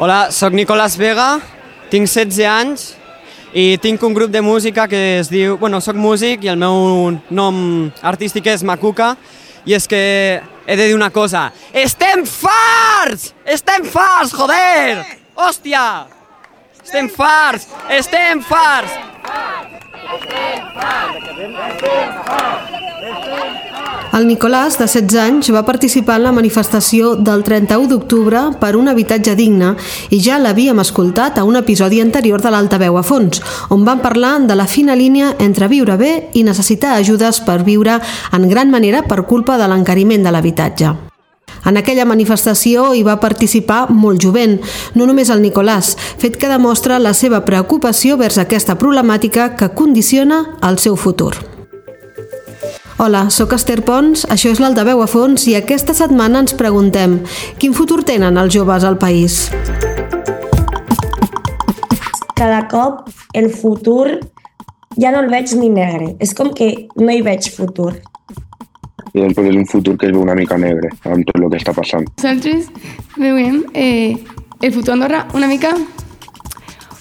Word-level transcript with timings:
Hola, 0.00 0.30
sóc 0.30 0.52
Nicolás 0.54 0.94
Vega, 0.96 1.40
tinc 1.90 2.06
16 2.06 2.44
anys 2.46 2.82
i 3.50 3.80
tinc 3.82 4.04
un 4.06 4.14
grup 4.14 4.30
de 4.30 4.38
música 4.46 4.84
que 4.86 5.18
es 5.18 5.26
diu... 5.26 5.56
Bueno, 5.58 5.80
sóc 5.82 5.98
músic 5.98 6.46
i 6.46 6.52
el 6.52 6.60
meu 6.60 7.16
nom 7.34 7.58
artístic 8.06 8.46
és 8.46 8.62
Macuca 8.62 9.16
i 9.66 9.74
és 9.74 9.90
que 9.90 9.98
he 10.38 10.76
de 10.78 10.86
dir 10.86 10.94
una 10.94 11.10
cosa. 11.10 11.48
Estem 11.74 12.22
farts! 12.30 13.32
Estem 13.42 13.90
farts, 13.90 14.38
joder! 14.38 15.02
Hòstia! 15.34 15.84
Estem 16.78 17.10
farts! 17.10 17.66
Estem 17.90 18.46
farts! 18.46 18.94
Estem 18.94 19.26
farts! 19.34 19.57
El 24.18 24.24
Nicolàs, 24.26 24.78
de 24.80 24.86
16 24.88 25.18
anys, 25.20 25.50
va 25.54 25.66
participar 25.66 26.16
en 26.18 26.24
la 26.24 26.32
manifestació 26.32 27.12
del 27.14 27.44
31 27.46 27.90
d'octubre 27.90 28.40
per 28.60 28.72
un 28.78 28.88
habitatge 28.88 29.34
digne 29.38 29.74
i 30.10 30.20
ja 30.24 30.38
l'havíem 30.40 30.80
escoltat 30.82 31.38
a 31.38 31.44
un 31.44 31.60
episodi 31.60 32.00
anterior 32.00 32.42
de 32.42 32.50
l'Altaveu 32.54 32.96
a 32.98 33.04
fons, 33.04 33.42
on 33.70 33.84
van 33.84 34.00
parlar 34.02 34.38
de 34.48 34.56
la 34.56 34.66
fina 34.66 34.96
línia 34.96 35.34
entre 35.38 35.68
viure 35.68 35.98
bé 36.00 36.12
i 36.34 36.42
necessitar 36.42 36.96
ajudes 36.96 37.42
per 37.44 37.60
viure 37.68 38.00
en 38.32 38.48
gran 38.48 38.72
manera 38.74 39.04
per 39.04 39.26
culpa 39.26 39.60
de 39.60 39.68
l'encariment 39.68 40.24
de 40.24 40.34
l'habitatge. 40.34 41.07
En 41.66 41.76
aquella 41.76 42.06
manifestació 42.06 42.92
hi 42.94 43.02
va 43.06 43.18
participar 43.22 43.88
molt 43.90 44.22
jovent, 44.22 44.58
no 44.94 45.06
només 45.08 45.30
el 45.34 45.42
Nicolàs, 45.42 45.96
fet 46.20 46.38
que 46.38 46.50
demostra 46.50 47.00
la 47.02 47.14
seva 47.14 47.42
preocupació 47.44 48.16
vers 48.20 48.38
aquesta 48.38 48.78
problemàtica 48.78 49.54
que 49.56 49.72
condiciona 49.74 50.44
el 50.62 50.78
seu 50.78 50.96
futur. 50.96 51.34
Hola, 52.98 53.28
sóc 53.30 53.52
Esther 53.54 53.84
Pons, 53.86 54.24
això 54.26 54.50
és 54.50 54.58
l'Altaveu 54.58 55.02
a 55.02 55.06
fons 55.06 55.44
i 55.46 55.54
aquesta 55.54 55.94
setmana 55.94 56.40
ens 56.42 56.56
preguntem 56.58 57.20
quin 57.62 57.76
futur 57.76 58.02
tenen 58.02 58.38
els 58.40 58.50
joves 58.54 58.82
al 58.82 58.98
país? 58.98 59.44
Cada 62.34 62.64
cop 62.70 63.06
el 63.34 63.50
futur 63.54 64.18
ja 64.98 65.12
no 65.14 65.22
el 65.22 65.30
veig 65.30 65.54
ni 65.54 65.70
negre. 65.70 66.16
És 66.18 66.34
com 66.34 66.50
que 66.54 66.88
no 66.98 67.14
hi 67.14 67.22
veig 67.22 67.50
futur. 67.54 67.92
I 69.14 69.22
doncs 69.22 69.38
és 69.44 69.56
un 69.56 69.66
futur 69.66 69.96
que 69.98 70.08
es 70.08 70.12
veu 70.12 70.22
una 70.22 70.36
mica 70.38 70.58
negre 70.58 70.90
amb 71.04 71.24
tot 71.28 71.38
el 71.40 71.48
que 71.50 71.60
està 71.60 71.74
passant. 71.76 72.08
Nosaltres 72.18 72.68
veiem 73.16 73.62
eh, 73.74 74.16
el 74.60 74.72
futur 74.74 74.92
d'Andorra 74.92 75.26
una 75.34 75.48
mica 75.50 75.72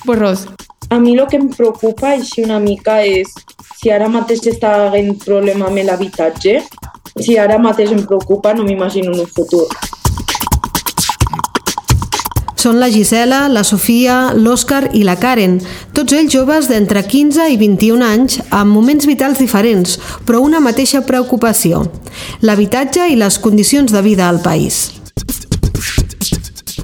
borrós. 0.06 0.48
A 0.90 1.00
mi 1.00 1.18
el 1.18 1.26
que 1.28 1.36
em 1.36 1.50
preocupa 1.52 2.14
així 2.16 2.46
una 2.46 2.60
mica 2.64 3.02
és 3.04 3.34
si 3.78 3.92
ara 3.92 4.08
mateix 4.10 4.46
està 4.48 4.72
havent 4.88 5.18
problema 5.22 5.68
amb 5.68 5.84
l'habitatge, 5.86 6.62
si 7.20 7.38
ara 7.38 7.60
mateix 7.60 7.92
em 7.92 8.06
preocupa, 8.06 8.54
no 8.54 8.64
m'imagino 8.64 9.12
un 9.12 9.28
futur. 9.28 9.68
Són 12.58 12.80
la 12.82 12.90
Gisela, 12.90 13.44
la 13.54 13.62
Sofia, 13.64 14.34
l'Òscar 14.34 14.88
i 14.98 15.04
la 15.06 15.14
Karen, 15.22 15.60
tots 15.94 16.16
ells 16.18 16.34
joves 16.34 16.66
d'entre 16.72 17.04
15 17.06 17.46
i 17.54 17.58
21 17.62 18.02
anys 18.02 18.40
amb 18.50 18.74
moments 18.74 19.06
vitals 19.06 19.38
diferents, 19.38 20.00
però 20.26 20.42
una 20.42 20.60
mateixa 20.60 21.04
preocupació, 21.06 21.86
l'habitatge 22.42 23.12
i 23.14 23.20
les 23.22 23.38
condicions 23.38 23.94
de 23.94 24.02
vida 24.02 24.26
al 24.26 24.42
país. 24.42 24.88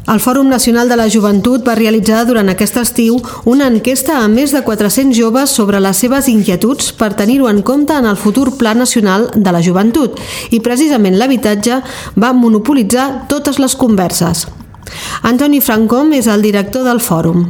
El 0.03 0.19
Fòrum 0.19 0.49
Nacional 0.51 0.89
de 0.91 0.97
la 0.99 1.09
Joventut 1.09 1.63
va 1.65 1.77
realitzar 1.79 2.25
durant 2.27 2.51
aquest 2.51 2.77
estiu 2.77 3.17
una 3.49 3.69
enquesta 3.71 4.19
a 4.19 4.27
més 4.27 4.53
de 4.53 4.61
400 4.61 5.15
joves 5.17 5.53
sobre 5.57 5.79
les 5.81 5.97
seves 5.97 6.27
inquietuds 6.29 6.91
per 6.99 7.15
tenir-ho 7.17 7.47
en 7.49 7.63
compte 7.63 7.95
en 7.97 8.05
el 8.05 8.19
futur 8.19 8.51
Pla 8.59 8.75
Nacional 8.77 9.31
de 9.33 9.55
la 9.55 9.63
Joventut 9.63 10.19
i 10.51 10.59
precisament 10.59 11.17
l'habitatge 11.17 11.79
va 12.19 12.33
monopolitzar 12.35 13.29
totes 13.31 13.63
les 13.63 13.79
converses. 13.79 14.45
Antoni 15.29 15.61
Francom 15.61 16.13
és 16.17 16.27
el 16.27 16.41
director 16.45 16.87
del 16.87 17.03
fòrum 17.03 17.47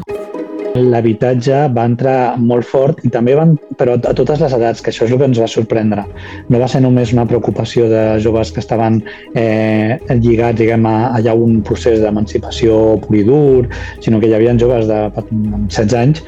l'habitatge 0.73 1.67
va 1.73 1.85
entrar 1.85 2.35
molt 2.41 2.65
fort 2.65 3.03
i 3.05 3.11
també 3.13 3.35
van, 3.37 3.53
però 3.77 3.95
a 3.97 4.13
totes 4.17 4.41
les 4.41 4.55
edats, 4.57 4.81
que 4.81 4.89
això 4.89 5.05
és 5.05 5.11
el 5.13 5.19
que 5.21 5.27
ens 5.29 5.41
va 5.41 5.49
sorprendre. 5.49 6.05
No 6.49 6.61
va 6.61 6.67
ser 6.71 6.81
només 6.81 7.13
una 7.13 7.27
preocupació 7.29 7.85
de 7.91 8.03
joves 8.23 8.51
que 8.51 8.61
estaven 8.63 9.01
eh, 9.35 9.99
lligats, 10.09 10.57
diguem, 10.57 10.87
a, 10.89 11.13
allà 11.19 11.35
un 11.37 11.61
procés 11.65 12.01
d'emancipació 12.01 12.97
pur 13.03 13.19
i 13.19 13.23
dur, 13.27 13.69
sinó 14.01 14.19
que 14.19 14.31
hi 14.31 14.35
havia 14.37 14.57
joves 14.57 14.89
de 14.89 14.99
16 15.29 15.97
anys 15.99 16.23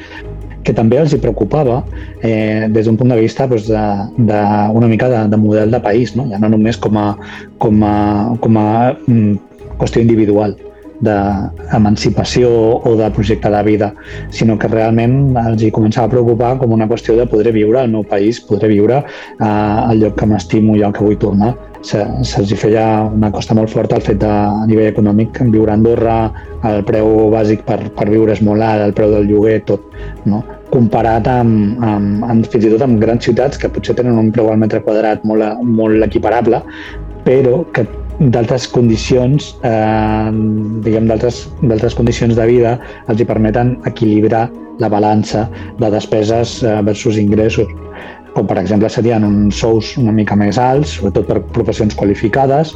que 0.66 0.74
també 0.74 0.98
els 0.98 1.12
hi 1.14 1.20
preocupava 1.22 1.84
eh, 2.26 2.66
des 2.74 2.88
d'un 2.88 2.96
punt 2.98 3.12
de 3.12 3.18
vista 3.20 3.46
doncs, 3.46 3.68
de, 3.70 3.82
de, 4.18 4.40
una 4.74 4.88
mica 4.90 5.06
de, 5.08 5.20
de 5.30 5.38
model 5.38 5.70
de 5.70 5.78
país, 5.80 6.16
no? 6.18 6.26
ja 6.26 6.40
no 6.42 6.50
només 6.50 6.78
com 6.82 6.98
a, 6.98 7.12
com 7.62 7.84
a, 7.86 7.98
com 8.42 8.58
a 8.58 8.70
mm, 9.06 9.36
qüestió 9.78 10.02
individual 10.02 10.56
d'emancipació 11.00 12.50
o 12.78 12.94
de 12.96 13.10
projecte 13.14 13.50
de 13.52 13.62
vida, 13.66 13.92
sinó 14.30 14.58
que 14.58 14.70
realment 14.72 15.36
els 15.40 15.62
hi 15.62 15.70
començava 15.74 16.08
a 16.08 16.14
preocupar 16.16 16.56
com 16.60 16.72
una 16.72 16.88
qüestió 16.88 17.16
de 17.18 17.28
poder 17.30 17.52
viure 17.56 17.80
al 17.80 17.92
meu 17.92 18.04
país, 18.04 18.40
poder 18.40 18.70
viure 18.72 19.02
eh, 19.02 19.44
al 19.46 20.00
lloc 20.00 20.18
que 20.20 20.28
m'estimo 20.30 20.76
i 20.76 20.84
al 20.86 20.94
que 20.96 21.04
vull 21.04 21.18
tornar. 21.20 21.54
Se'ls 21.86 22.32
se, 22.34 22.56
feia 22.58 23.04
una 23.04 23.30
costa 23.30 23.54
molt 23.54 23.70
forta 23.70 23.98
el 24.00 24.02
fet 24.02 24.18
de, 24.18 24.28
a 24.28 24.66
nivell 24.66 24.90
econòmic, 24.90 25.38
viure 25.52 25.70
a 25.70 25.76
Andorra, 25.78 26.16
el 26.66 26.82
preu 26.88 27.28
bàsic 27.30 27.62
per, 27.68 27.78
per 27.94 28.08
viure 28.10 28.34
és 28.34 28.42
molt 28.42 28.64
alt, 28.64 28.88
el 28.88 28.94
preu 28.96 29.12
del 29.12 29.28
lloguer, 29.30 29.60
tot, 29.68 29.84
no? 30.26 30.42
comparat 30.72 31.28
amb, 31.30 31.78
amb, 31.84 32.24
amb, 32.26 32.48
fins 32.50 32.66
i 32.66 32.72
tot 32.72 32.82
amb 32.82 32.98
grans 33.02 33.22
ciutats 33.28 33.60
que 33.60 33.70
potser 33.70 33.94
tenen 33.98 34.18
un 34.18 34.32
preu 34.34 34.50
al 34.50 34.58
metre 34.58 34.82
quadrat 34.82 35.22
molt, 35.28 35.62
molt 35.62 36.02
equiparable, 36.08 36.62
però 37.26 37.60
que 37.74 37.86
d'altres 38.20 38.66
condicions, 38.72 39.54
eh, 39.62 40.30
diguem, 40.84 41.08
d'altres 41.08 41.96
condicions 41.96 42.36
de 42.36 42.46
vida 42.48 42.78
els 43.08 43.20
hi 43.20 43.26
permeten 43.28 43.76
equilibrar 43.86 44.46
la 44.80 44.88
balança 44.92 45.46
de 45.80 45.90
despeses 45.90 46.62
eh, 46.62 46.80
versus 46.84 47.18
ingressos 47.20 47.68
com 48.36 48.44
per 48.44 48.58
exemple 48.60 48.90
serien 48.92 49.24
uns 49.24 49.56
sous 49.62 49.94
una 49.96 50.12
mica 50.12 50.36
més 50.36 50.58
alts, 50.60 50.98
sobretot 50.98 51.28
per 51.30 51.40
professions 51.56 51.96
qualificades, 51.96 52.74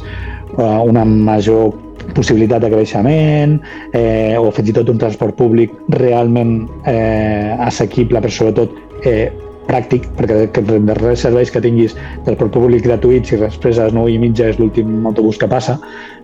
eh, 0.57 0.79
una 0.89 1.05
major 1.05 1.69
possibilitat 2.17 2.63
de 2.65 2.71
creixement 2.73 3.59
eh, 3.93 4.33
o 4.39 4.49
fins 4.55 4.71
i 4.71 4.75
tot 4.75 4.89
un 4.89 4.97
transport 5.01 5.37
públic 5.37 5.75
realment 6.01 6.65
eh, 6.89 7.53
assequible, 7.61 8.23
però 8.23 8.33
sobretot 8.33 9.05
eh, 9.05 9.29
pràctic, 9.67 10.07
perquè 10.17 10.47
que 10.55 10.63
de 10.67 10.95
res 10.99 11.25
serveis 11.25 11.51
que 11.53 11.61
tinguis 11.63 11.95
transport 12.25 12.53
públic 12.55 12.85
gratuït 12.87 13.27
si 13.29 13.39
després 13.41 13.79
a 13.79 13.89
les 13.89 13.97
9 13.97 14.13
i 14.13 14.19
mitja 14.21 14.49
és 14.51 14.59
l'últim 14.59 15.07
autobús 15.07 15.39
que 15.41 15.49
passa, 15.51 15.77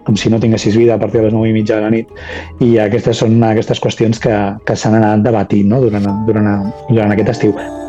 com 0.07 0.15
si 0.19 0.31
no 0.33 0.41
tinguessis 0.43 0.77
vida 0.77 0.95
a 0.95 1.01
partir 1.01 1.21
de 1.21 1.29
les 1.29 1.35
9 1.37 1.49
i 1.49 1.57
mitja 1.57 1.79
de 1.79 1.87
la 1.87 1.91
nit. 1.93 2.13
I 2.63 2.77
aquestes 2.85 3.23
són 3.23 3.41
aquestes 3.43 3.83
qüestions 3.83 4.23
que, 4.23 4.37
que 4.65 4.75
s'han 4.77 4.99
anat 5.01 5.27
debatint 5.27 5.69
no? 5.73 5.83
durant, 5.83 6.07
durant, 6.29 6.71
durant 6.89 7.13
aquest 7.17 7.37
estiu. 7.37 7.86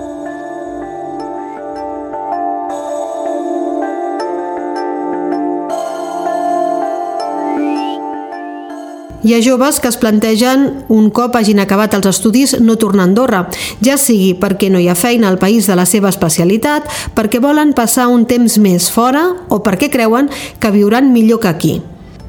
Hi 9.24 9.32
ha 9.34 9.40
joves 9.42 9.80
que 9.80 9.88
es 9.90 9.96
plantegen, 9.98 10.84
un 10.94 11.08
cop 11.10 11.34
hagin 11.34 11.58
acabat 11.58 11.96
els 11.96 12.06
estudis, 12.06 12.52
no 12.62 12.76
tornar 12.78 13.02
a 13.02 13.08
Andorra, 13.08 13.40
ja 13.82 13.96
sigui 13.98 14.36
perquè 14.38 14.68
no 14.70 14.78
hi 14.78 14.86
ha 14.86 14.94
feina 14.94 15.26
al 15.26 15.40
país 15.42 15.66
de 15.66 15.74
la 15.74 15.88
seva 15.90 16.12
especialitat, 16.14 16.86
perquè 17.18 17.40
volen 17.42 17.72
passar 17.74 18.06
un 18.14 18.28
temps 18.30 18.60
més 18.62 18.86
fora 18.94 19.24
o 19.50 19.58
perquè 19.66 19.90
creuen 19.90 20.30
que 20.62 20.70
viuran 20.70 21.10
millor 21.10 21.42
que 21.42 21.50
aquí. 21.50 21.74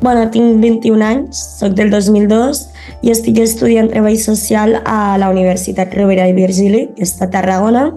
Bueno, 0.01 0.31
tinc 0.33 0.57
21 0.63 1.05
anys, 1.05 1.43
sóc 1.59 1.77
del 1.77 1.93
2002 1.93 2.63
i 3.05 3.13
estic 3.13 3.37
estudiant 3.43 3.91
treball 3.93 4.17
social 4.17 4.79
a 4.81 5.19
la 5.21 5.29
Universitat 5.29 5.93
Rovira 5.93 6.25
i 6.25 6.33
Virgili, 6.33 6.87
que 6.97 7.05
està 7.05 7.29
a 7.29 7.33
Tarragona, 7.37 7.91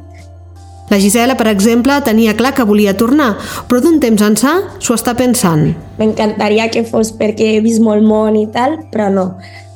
la 0.93 1.01
Gisela, 1.01 1.39
per 1.41 1.49
exemple, 1.49 1.95
tenia 2.05 2.35
clar 2.37 2.53
que 2.53 2.67
volia 2.69 2.93
tornar, 2.93 3.31
però 3.65 3.81
d'un 3.81 3.97
temps 3.97 4.21
ençà 4.21 4.51
s'ho 4.77 4.93
està 4.93 5.15
pensant. 5.17 5.71
M'encantaria 5.97 6.67
que 6.69 6.83
fos 6.85 7.15
perquè 7.17 7.55
he 7.55 7.63
vist 7.65 7.81
molt 7.81 8.05
món 8.05 8.37
i 8.37 8.45
tal, 8.53 8.77
però 8.93 9.09
no. 9.09 9.25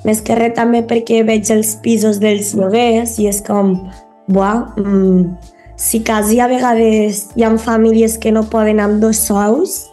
Més 0.05 0.21
que 0.21 0.37
res 0.37 0.53
també 0.59 0.83
perquè 0.85 1.23
veig 1.25 1.49
els 1.55 1.73
pisos 1.81 2.21
dels 2.21 2.53
lloguers 2.59 3.17
i 3.17 3.31
és 3.33 3.41
com, 3.49 3.73
buah, 4.29 4.77
mmm, 4.77 5.25
si 5.81 6.03
quasi 6.05 6.37
a 6.45 6.51
vegades 6.53 7.31
hi 7.33 7.49
ha 7.49 7.55
famílies 7.65 8.21
que 8.21 8.37
no 8.37 8.45
poden 8.53 8.85
amb 8.85 9.01
dos 9.01 9.25
sous, 9.25 9.87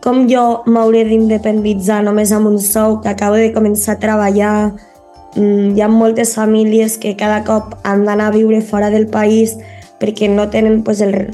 com 0.00 0.24
jo 0.30 0.64
m'hauré 0.64 1.04
d'independitzar 1.04 2.00
només 2.08 2.32
amb 2.32 2.48
un 2.48 2.60
sou 2.64 3.02
que 3.04 3.12
acabo 3.12 3.36
de 3.36 3.52
començar 3.52 3.98
a 3.98 4.00
treballar, 4.00 4.72
mm, 5.36 5.76
hi 5.76 5.84
ha 5.84 5.92
moltes 5.92 6.34
famílies 6.34 6.96
que 6.96 7.12
cada 7.14 7.44
cop 7.44 7.76
han 7.84 8.08
d'anar 8.08 8.32
a 8.32 8.38
viure 8.40 8.64
fora 8.64 8.88
del 8.88 9.06
país 9.06 9.58
perquè 10.00 10.28
no 10.28 10.48
tenen 10.52 10.82
pues, 10.84 11.00
el, 11.04 11.30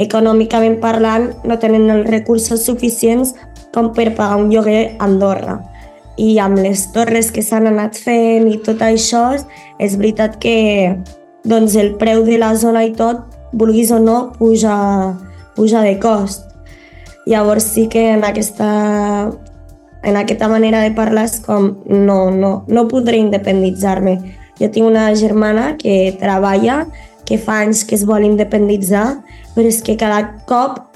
econòmicament 0.00 0.78
parlant, 0.80 1.30
no 1.44 1.58
tenen 1.60 1.90
els 1.92 2.08
recursos 2.08 2.64
suficients 2.64 3.34
com 3.74 3.92
per 3.94 4.10
pagar 4.16 4.40
un 4.40 4.50
lloguer 4.52 4.96
a 4.98 5.06
Andorra. 5.06 5.60
I 6.20 6.38
amb 6.42 6.58
les 6.60 6.86
torres 6.94 7.30
que 7.32 7.44
s'han 7.44 7.68
anat 7.70 7.96
fent 7.96 8.48
i 8.50 8.58
tot 8.64 8.82
això, 8.84 9.24
és 9.78 9.96
veritat 9.96 10.36
que 10.42 10.96
doncs, 11.48 11.76
el 11.76 11.94
preu 12.00 12.24
de 12.26 12.36
la 12.40 12.54
zona 12.56 12.84
i 12.84 12.92
tot, 12.96 13.22
vulguis 13.52 13.92
o 13.92 14.00
no, 14.00 14.32
puja, 14.38 14.74
puja 15.56 15.84
de 15.86 15.96
cost. 16.02 16.48
Llavors 17.26 17.64
sí 17.74 17.86
que 17.88 18.10
en 18.14 18.24
aquesta 18.24 19.30
en 20.02 20.16
aquesta 20.16 20.48
manera 20.48 20.80
de 20.80 20.92
parlar 20.96 21.26
és 21.28 21.38
com 21.44 21.74
no, 21.86 22.30
no, 22.30 22.64
no 22.68 22.86
podré 22.88 23.20
independitzar-me. 23.20 24.16
Jo 24.60 24.68
tinc 24.72 24.86
una 24.86 25.10
germana 25.16 25.74
que 25.80 26.16
treballa, 26.20 26.86
que 27.30 27.38
fa 27.38 27.62
anys 27.62 27.84
que 27.86 27.94
es 27.94 28.02
vol 28.08 28.26
independitzar, 28.26 29.20
però 29.54 29.70
és 29.70 29.80
que 29.86 29.94
cada 29.96 30.24
cop 30.50 30.86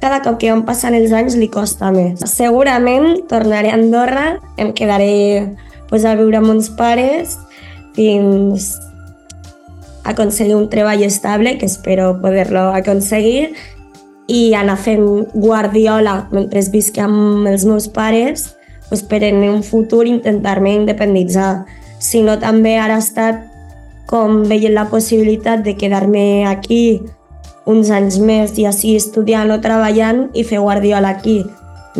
cada 0.00 0.22
cop 0.22 0.38
que 0.38 0.50
van 0.50 0.62
passant 0.66 0.94
els 0.94 1.12
anys 1.12 1.36
li 1.36 1.48
costa 1.52 1.90
més. 1.92 2.22
Segurament 2.30 3.24
tornaré 3.28 3.72
a 3.72 3.76
Andorra, 3.76 4.38
em 4.56 4.70
quedaré 4.72 5.56
pues, 5.90 6.06
a 6.06 6.14
viure 6.16 6.38
amb 6.38 6.54
uns 6.54 6.70
pares 6.78 7.36
fins 7.98 8.76
a 10.04 10.14
aconseguir 10.14 10.54
un 10.56 10.68
treball 10.70 11.02
estable, 11.02 11.58
que 11.58 11.66
espero 11.66 12.14
poder-lo 12.22 12.70
aconseguir, 12.78 13.50
i 14.28 14.54
anar 14.54 14.78
fent 14.78 15.04
guardiola 15.34 16.28
mentre 16.32 16.62
visc 16.72 16.98
amb 17.00 17.48
els 17.48 17.64
meus 17.64 17.88
pares 17.88 18.54
pues, 18.88 19.02
per 19.02 19.22
en 19.24 19.42
un 19.48 19.62
futur 19.64 20.06
intentar-me 20.06 20.74
independitzar. 20.78 21.66
Si 21.98 22.22
no, 22.22 22.38
també 22.38 22.76
ara 22.78 22.96
ha 22.96 23.04
estat 23.04 23.42
com 24.08 24.42
veient 24.48 24.74
la 24.74 24.88
possibilitat 24.88 25.62
de 25.66 25.76
quedar-me 25.76 26.46
aquí 26.48 27.00
uns 27.68 27.90
anys 27.92 28.16
més 28.24 28.56
i 28.56 28.64
així 28.64 28.94
estudiant 28.96 29.52
o 29.52 29.60
treballant 29.60 30.28
i 30.32 30.44
fer 30.48 30.62
guardiola 30.64 31.12
aquí. 31.12 31.42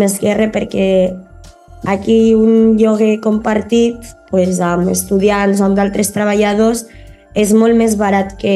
Més 0.00 0.16
que 0.22 0.32
res 0.36 0.52
perquè 0.54 0.88
aquí 1.84 2.34
un 2.34 2.78
lloguer 2.80 3.18
compartit 3.20 3.98
pues, 4.30 4.62
amb 4.64 4.88
estudiants 4.88 5.60
o 5.60 5.68
amb 5.68 5.76
d'altres 5.76 6.14
treballadors 6.14 6.86
és 7.38 7.52
molt 7.54 7.76
més 7.76 7.94
barat 8.00 8.32
que, 8.40 8.54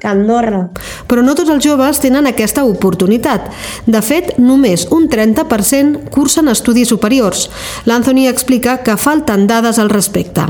que 0.00 0.08
Andorra. 0.08 0.64
Però 1.10 1.22
no 1.22 1.36
tots 1.38 1.52
els 1.52 1.62
joves 1.64 2.00
tenen 2.02 2.26
aquesta 2.26 2.64
oportunitat. 2.66 3.50
De 3.86 4.00
fet, 4.02 4.32
només 4.40 4.88
un 4.94 5.06
30% 5.12 6.08
cursen 6.14 6.48
estudis 6.48 6.88
superiors. 6.88 7.46
L'Anthony 7.86 8.26
explica 8.32 8.80
que 8.82 8.96
falten 8.96 9.46
dades 9.46 9.78
al 9.78 9.92
respecte. 9.92 10.48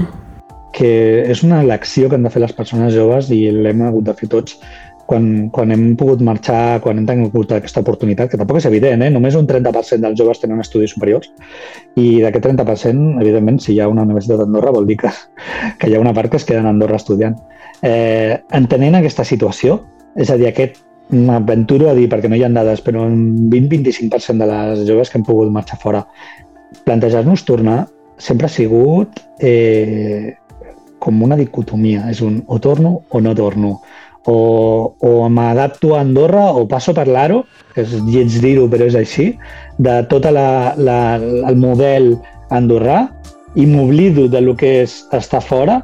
Que 0.78 0.90
és 1.26 1.42
una 1.42 1.62
elecció 1.64 2.08
que 2.08 2.14
han 2.14 2.26
de 2.26 2.30
fer 2.30 2.44
les 2.44 2.54
persones 2.54 2.94
joves 2.94 3.32
i 3.34 3.48
l'hem 3.50 3.82
hagut 3.82 4.06
de 4.06 4.14
fer 4.14 4.28
tots 4.30 4.58
quan, 5.08 5.48
quan 5.48 5.72
hem 5.72 5.84
pogut 5.96 6.20
marxar, 6.20 6.78
quan 6.84 7.00
hem 7.00 7.06
tingut 7.08 7.52
aquesta 7.56 7.80
oportunitat, 7.80 8.28
que 8.28 8.38
tampoc 8.40 8.58
és 8.60 8.66
evident, 8.68 9.00
eh? 9.06 9.08
només 9.10 9.38
un 9.38 9.46
30% 9.48 10.04
dels 10.04 10.18
joves 10.20 10.42
tenen 10.42 10.60
estudis 10.60 10.92
superiors 10.92 11.30
i 11.96 12.20
d'aquest 12.20 12.44
30%, 12.44 13.14
evidentment, 13.22 13.60
si 13.64 13.72
hi 13.72 13.80
ha 13.80 13.88
una 13.88 14.04
universitat 14.04 14.42
d'Andorra 14.42 14.74
vol 14.76 14.88
dir 14.90 14.98
que, 15.00 15.12
que 15.80 15.88
hi 15.88 15.96
ha 15.96 16.02
una 16.02 16.12
part 16.16 16.30
que 16.30 16.36
es 16.36 16.44
queda 16.44 16.60
a 16.60 16.68
Andorra 16.74 17.00
estudiant. 17.00 17.38
Eh, 17.80 18.36
entenent 18.58 18.98
aquesta 18.98 19.24
situació, 19.24 19.80
és 20.18 20.28
a 20.28 20.36
dir, 20.36 20.50
aquest 20.50 20.82
m'aventuro 21.08 21.88
a 21.88 21.96
dir, 21.96 22.04
perquè 22.12 22.28
no 22.28 22.36
hi 22.36 22.44
ha 22.44 22.52
dades, 22.52 22.84
però 22.84 23.06
un 23.08 23.48
20-25% 23.48 24.44
de 24.44 24.50
les 24.52 24.84
joves 24.90 25.08
que 25.08 25.16
han 25.22 25.24
pogut 25.24 25.48
marxar 25.54 25.80
fora, 25.80 26.04
plantejar-nos 26.84 27.46
tornar 27.48 27.86
sempre 28.18 28.44
ha 28.44 28.52
sigut 28.52 29.22
eh, 29.40 30.36
com 31.08 31.24
una 31.24 31.40
dicotomia, 31.40 32.04
és 32.12 32.20
un 32.20 32.42
o 32.46 32.60
torno 32.60 33.00
o 33.08 33.24
no 33.24 33.32
torno 33.34 33.78
o, 34.28 34.94
o 35.00 35.28
m'adapto 35.32 35.94
a 35.96 36.00
Andorra 36.04 36.52
o 36.52 36.66
passo 36.68 36.92
per 36.92 37.08
l'Aro, 37.08 37.44
que 37.72 37.86
és 37.86 37.94
lleig 38.04 38.34
dir-ho 38.42 38.66
però 38.68 38.84
és 38.88 38.96
així, 38.98 39.30
de 39.80 40.02
tot 40.10 40.28
la, 40.28 40.74
la, 40.76 40.98
el 41.16 41.56
model 41.56 42.16
andorrà 42.52 43.06
i 43.56 43.64
m'oblido 43.66 44.26
de 44.28 44.42
lo 44.44 44.54
que 44.56 44.82
és 44.82 45.00
estar 45.16 45.40
fora 45.40 45.80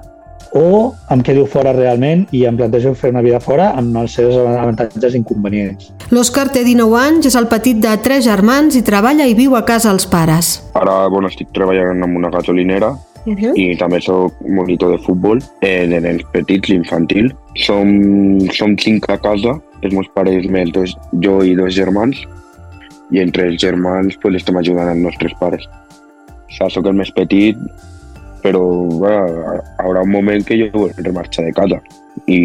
o 0.55 0.93
em 1.11 1.23
quedo 1.25 1.47
fora 1.51 1.73
realment 1.75 2.29
i 2.37 2.45
em 2.47 2.59
plantejo 2.61 2.93
fer 2.95 3.11
una 3.11 3.25
vida 3.25 3.41
fora 3.43 3.73
amb 3.75 3.97
els 3.99 4.13
seus 4.21 4.37
avantatges 4.37 5.17
i 5.17 5.19
inconvenients. 5.23 5.89
L'Òscar 6.15 6.51
té 6.55 6.63
19 6.69 7.01
anys, 7.01 7.33
és 7.33 7.39
el 7.41 7.49
petit 7.51 7.81
de 7.83 7.97
tres 8.05 8.23
germans 8.29 8.77
i 8.79 8.85
treballa 8.87 9.27
i 9.27 9.35
viu 9.35 9.57
a 9.57 9.65
casa 9.67 9.91
els 9.91 10.07
pares. 10.07 10.61
Ara 10.79 11.01
bueno, 11.09 11.33
estic 11.33 11.51
treballant 11.57 12.05
en 12.05 12.17
una 12.21 12.31
gasolinera 12.31 12.93
uh 13.27 13.35
-huh. 13.35 13.53
i 13.57 13.77
també 13.77 14.01
sóc 14.01 14.33
monitor 14.41 14.91
de 14.93 15.03
futbol 15.05 15.41
en, 15.61 15.93
en 15.93 16.05
els 16.05 16.25
petits, 16.33 16.69
l'infantil. 16.69 17.33
Som, 17.55 18.41
som 18.51 18.77
cinc 18.79 19.09
a 19.09 19.19
casa, 19.19 19.61
els 19.83 19.95
meus 19.95 20.09
pares, 20.15 20.47
més 20.49 20.71
dos, 20.73 20.97
jo 21.21 21.43
i 21.43 21.55
dos 21.55 21.75
germans, 21.75 22.17
i 23.11 23.21
entre 23.21 23.47
els 23.49 23.61
germans 23.61 24.17
pues, 24.21 24.35
estem 24.35 24.57
ajudant 24.57 24.89
els 24.89 25.03
nostres 25.03 25.33
pares. 25.41 25.67
O 25.67 26.53
sigui, 26.55 26.71
soc 26.71 26.87
el 26.87 26.95
més 26.95 27.11
petit, 27.11 27.57
però 28.43 28.61
bueno, 28.61 29.57
hi 29.57 29.61
haurà 29.83 30.03
un 30.03 30.11
moment 30.11 30.45
que 30.45 30.59
jo 30.61 30.71
voldré 30.73 31.13
marxar 31.13 31.45
de 31.47 31.53
casa 31.53 31.81
i 32.27 32.41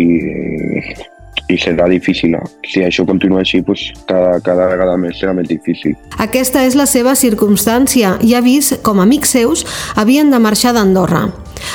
i 1.50 1.58
serà 1.58 1.88
difícil. 1.90 2.38
Si 2.68 2.84
això 2.86 3.06
continua 3.10 3.42
així, 3.44 3.62
doncs 3.66 3.90
cada, 4.10 4.38
cada 4.46 4.70
vegada 4.72 4.96
més 5.02 5.18
serà 5.20 5.34
més 5.36 5.50
difícil. 5.50 5.98
Aquesta 6.22 6.64
és 6.68 6.78
la 6.78 6.86
seva 6.90 7.16
circumstància 7.18 8.18
i 8.26 8.36
ha 8.38 8.44
vist 8.46 8.80
com 8.86 9.02
amics 9.02 9.34
seus 9.36 9.66
havien 10.00 10.32
de 10.32 10.40
marxar 10.42 10.76
d'Andorra. 10.78 11.28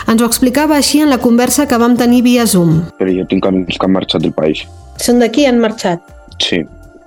Ens 0.09 0.23
ho 0.23 0.29
explicava 0.29 0.79
així 0.79 1.03
en 1.05 1.11
la 1.13 1.21
conversa 1.21 1.67
que 1.69 1.79
vam 1.81 1.99
tenir 2.01 2.23
via 2.25 2.47
Zoom. 2.47 2.85
Però 3.01 3.13
jo 3.13 3.27
tinc 3.29 3.47
amics 3.51 3.79
que 3.79 3.89
han 3.89 3.97
marxat 3.97 4.25
del 4.25 4.35
país. 4.37 4.65
Són 5.03 5.19
d'aquí, 5.21 5.45
han 5.49 5.61
marxat? 5.61 6.01
Sí. 6.41 6.63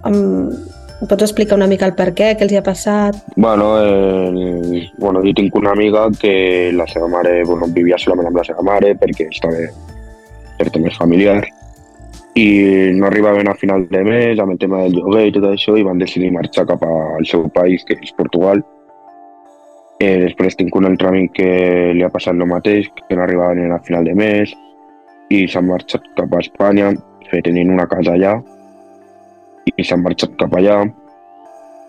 Um, 0.06 0.52
pots 1.08 1.26
explicar 1.26 1.58
una 1.58 1.68
mica 1.72 1.88
el 1.88 1.96
per 1.98 2.12
què, 2.18 2.34
què 2.38 2.46
els 2.46 2.54
hi 2.54 2.60
ha 2.60 2.66
passat? 2.66 3.18
Bueno, 3.36 3.74
eh, 3.82 4.88
bueno, 5.00 5.24
jo 5.24 5.34
tinc 5.38 5.56
una 5.56 5.72
amiga 5.72 6.08
que 6.20 6.72
la 6.76 6.88
seva 6.92 7.08
mare 7.12 7.44
bueno, 7.46 7.70
vivia 7.74 8.00
solament 8.02 8.30
amb 8.30 8.42
la 8.42 8.48
seva 8.48 8.66
mare 8.66 8.94
perquè 9.00 9.30
estava 9.32 9.70
per 10.58 10.72
temes 10.74 10.98
familiars 10.98 11.54
i 12.38 12.92
no 12.94 13.08
arribaven 13.08 13.48
a 13.50 13.56
final 13.56 13.88
de 13.90 14.04
mes 14.06 14.40
amb 14.40 14.54
el 14.54 14.60
tema 14.62 14.84
del 14.84 14.94
lloguer 14.94 15.24
i 15.28 15.32
tot 15.34 15.48
això 15.50 15.74
i 15.74 15.86
van 15.86 15.98
decidir 15.98 16.30
marxar 16.36 16.68
cap 16.70 16.84
al 16.86 17.26
seu 17.26 17.48
país, 17.56 17.82
que 17.88 17.98
és 17.98 18.14
Portugal. 18.14 18.62
Eh, 19.98 20.20
després 20.22 20.54
tinc 20.60 20.76
un 20.78 20.86
altre 20.86 21.10
amic 21.10 21.34
que 21.40 21.50
li 21.98 22.06
ha 22.06 22.12
passat 22.14 22.38
el 22.38 22.46
mateix, 22.46 22.92
que 23.08 23.18
no 23.18 23.26
arribaven 23.26 23.74
a 23.74 23.82
final 23.88 24.06
de 24.06 24.14
mes 24.14 24.54
i 25.34 25.48
s'han 25.50 25.66
marxat 25.66 26.06
cap 26.20 26.38
a 26.38 26.44
Espanya, 26.46 26.94
que 27.26 27.42
tenint 27.42 27.74
una 27.74 27.90
casa 27.90 28.14
allà 28.14 28.38
i 29.74 29.84
s'han 29.84 30.06
marxat 30.06 30.38
cap 30.38 30.54
allà. 30.62 30.84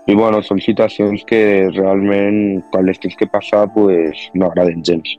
I 0.08 0.16
bueno, 0.16 0.40
són 0.40 0.64
situacions 0.64 1.28
que 1.28 1.68
realment 1.76 2.62
quan 2.72 2.88
les 2.88 3.04
tens 3.04 3.20
que 3.20 3.28
passar 3.28 3.66
pues, 3.76 4.30
no 4.32 4.48
agraden 4.48 4.80
gens. 4.80 5.18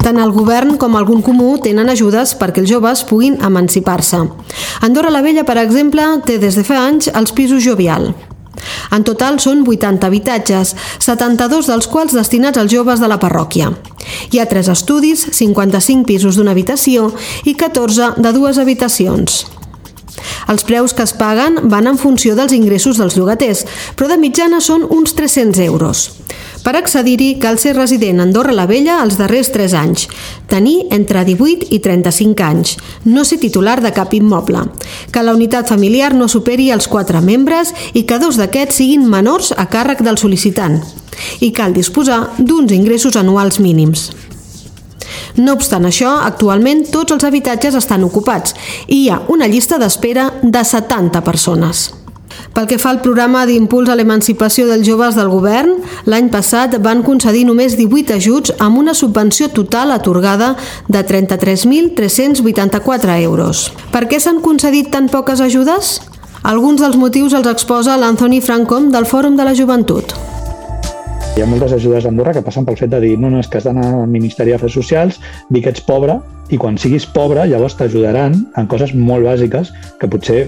Tant 0.00 0.16
el 0.16 0.32
govern 0.32 0.78
com 0.80 0.96
algun 0.96 1.20
comú 1.20 1.52
tenen 1.60 1.90
ajudes 1.92 2.32
perquè 2.40 2.62
els 2.62 2.70
joves 2.70 3.04
puguin 3.04 3.36
emancipar-se. 3.44 4.22
Andorra 4.86 5.12
la 5.12 5.20
Vella, 5.20 5.44
per 5.44 5.58
exemple, 5.60 6.06
té 6.24 6.38
des 6.40 6.56
de 6.56 6.64
fa 6.64 6.80
anys 6.86 7.10
els 7.12 7.34
pisos 7.36 7.62
jovial. 7.64 8.10
En 8.96 9.04
total 9.04 9.38
són 9.40 9.62
80 9.68 10.08
habitatges, 10.08 10.74
72 10.98 11.68
dels 11.70 11.88
quals 11.88 12.16
destinats 12.16 12.58
als 12.58 12.72
joves 12.72 13.00
de 13.00 13.08
la 13.12 13.20
parròquia. 13.20 13.70
Hi 14.32 14.40
ha 14.40 14.48
3 14.48 14.72
estudis, 14.72 15.28
55 15.36 16.08
pisos 16.08 16.36
d'una 16.40 16.56
habitació 16.56 17.12
i 17.44 17.54
14 17.54 18.14
de 18.18 18.36
dues 18.36 18.58
habitacions. 18.58 19.44
Els 20.50 20.64
preus 20.66 20.94
que 20.96 21.04
es 21.06 21.12
paguen 21.14 21.60
van 21.70 21.86
en 21.86 21.98
funció 21.98 22.34
dels 22.34 22.52
ingressos 22.56 22.98
dels 22.98 23.14
llogaters, 23.14 23.62
però 23.94 24.08
de 24.10 24.16
mitjana 24.18 24.58
són 24.58 24.82
uns 24.90 25.14
300 25.14 25.60
euros. 25.62 26.08
Per 26.64 26.74
accedir-hi 26.76 27.36
cal 27.40 27.58
ser 27.62 27.76
resident 27.76 28.18
a 28.18 28.24
Andorra 28.26 28.52
la 28.56 28.66
Vella 28.68 28.98
els 29.04 29.16
darrers 29.20 29.52
3 29.54 29.76
anys, 29.78 30.08
tenir 30.50 30.88
entre 30.90 31.22
18 31.24 31.70
i 31.70 31.78
35 31.80 32.44
anys, 32.44 32.74
no 33.04 33.24
ser 33.24 33.38
titular 33.40 33.78
de 33.80 33.92
cap 33.96 34.12
immoble, 34.18 34.66
que 35.12 35.22
la 35.22 35.36
unitat 35.38 35.70
familiar 35.70 36.12
no 36.18 36.28
superi 36.28 36.70
els 36.74 36.90
4 36.90 37.22
membres 37.22 37.70
i 37.94 38.02
que 38.02 38.18
dos 38.18 38.36
d'aquests 38.40 38.82
siguin 38.82 39.06
menors 39.06 39.54
a 39.56 39.68
càrrec 39.70 40.02
del 40.02 40.18
sol·licitant, 40.18 40.80
i 41.40 41.52
cal 41.54 41.72
disposar 41.76 42.26
d'uns 42.38 42.74
ingressos 42.74 43.16
anuals 43.16 43.62
mínims. 43.62 44.10
No 45.36 45.54
obstant 45.58 45.86
això, 45.88 46.16
actualment 46.24 46.84
tots 46.90 47.16
els 47.16 47.24
habitatges 47.24 47.78
estan 47.78 48.04
ocupats 48.04 48.54
i 48.88 49.04
hi 49.04 49.08
ha 49.10 49.22
una 49.28 49.48
llista 49.48 49.78
d'espera 49.78 50.30
de 50.42 50.64
70 50.64 51.24
persones. 51.24 51.90
Pel 52.54 52.66
que 52.66 52.78
fa 52.82 52.90
al 52.90 53.00
programa 53.02 53.46
d'impuls 53.46 53.88
a 53.90 53.94
l'emancipació 53.98 54.66
dels 54.68 54.86
joves 54.86 55.14
del 55.18 55.28
govern, 55.30 55.70
l'any 56.10 56.28
passat 56.32 56.76
van 56.82 57.02
concedir 57.06 57.44
només 57.46 57.76
18 57.78 58.14
ajuts 58.16 58.52
amb 58.58 58.78
una 58.82 58.94
subvenció 58.94 59.48
total 59.54 59.90
atorgada 59.94 60.56
de 60.88 61.04
33.384 61.06 63.22
euros. 63.22 63.72
Per 63.94 64.08
què 64.10 64.20
s'han 64.20 64.40
concedit 64.42 64.90
tan 64.90 65.08
poques 65.12 65.40
ajudes? 65.40 66.00
Alguns 66.42 66.80
dels 66.80 66.96
motius 66.96 67.34
els 67.36 67.46
exposa 67.50 67.96
l'Anthony 68.00 68.40
Francom 68.40 68.90
del 68.90 69.06
Fòrum 69.06 69.36
de 69.36 69.44
la 69.44 69.54
Joventut. 69.54 70.14
Hi 71.36 71.42
ha 71.42 71.46
moltes 71.46 71.72
ajudes 71.72 72.04
a 72.04 72.10
Andorra 72.10 72.32
que 72.34 72.42
passen 72.42 72.66
pel 72.66 72.76
fet 72.76 72.90
de 72.90 72.98
dir 73.00 73.12
no, 73.18 73.30
no, 73.30 73.38
és 73.40 73.48
que 73.48 73.60
has 73.60 73.66
d'anar 73.68 73.86
al 74.02 74.08
Ministeri 74.10 74.50
d'Afers 74.50 74.74
Socials, 74.76 75.20
dir 75.48 75.62
que 75.62 75.70
ets 75.70 75.84
pobre 75.86 76.18
i 76.50 76.58
quan 76.58 76.78
siguis 76.78 77.06
pobre 77.06 77.44
llavors 77.48 77.76
t'ajudaran 77.78 78.34
en 78.58 78.70
coses 78.70 78.92
molt 78.98 79.24
bàsiques 79.28 79.70
que 80.00 80.10
potser 80.10 80.40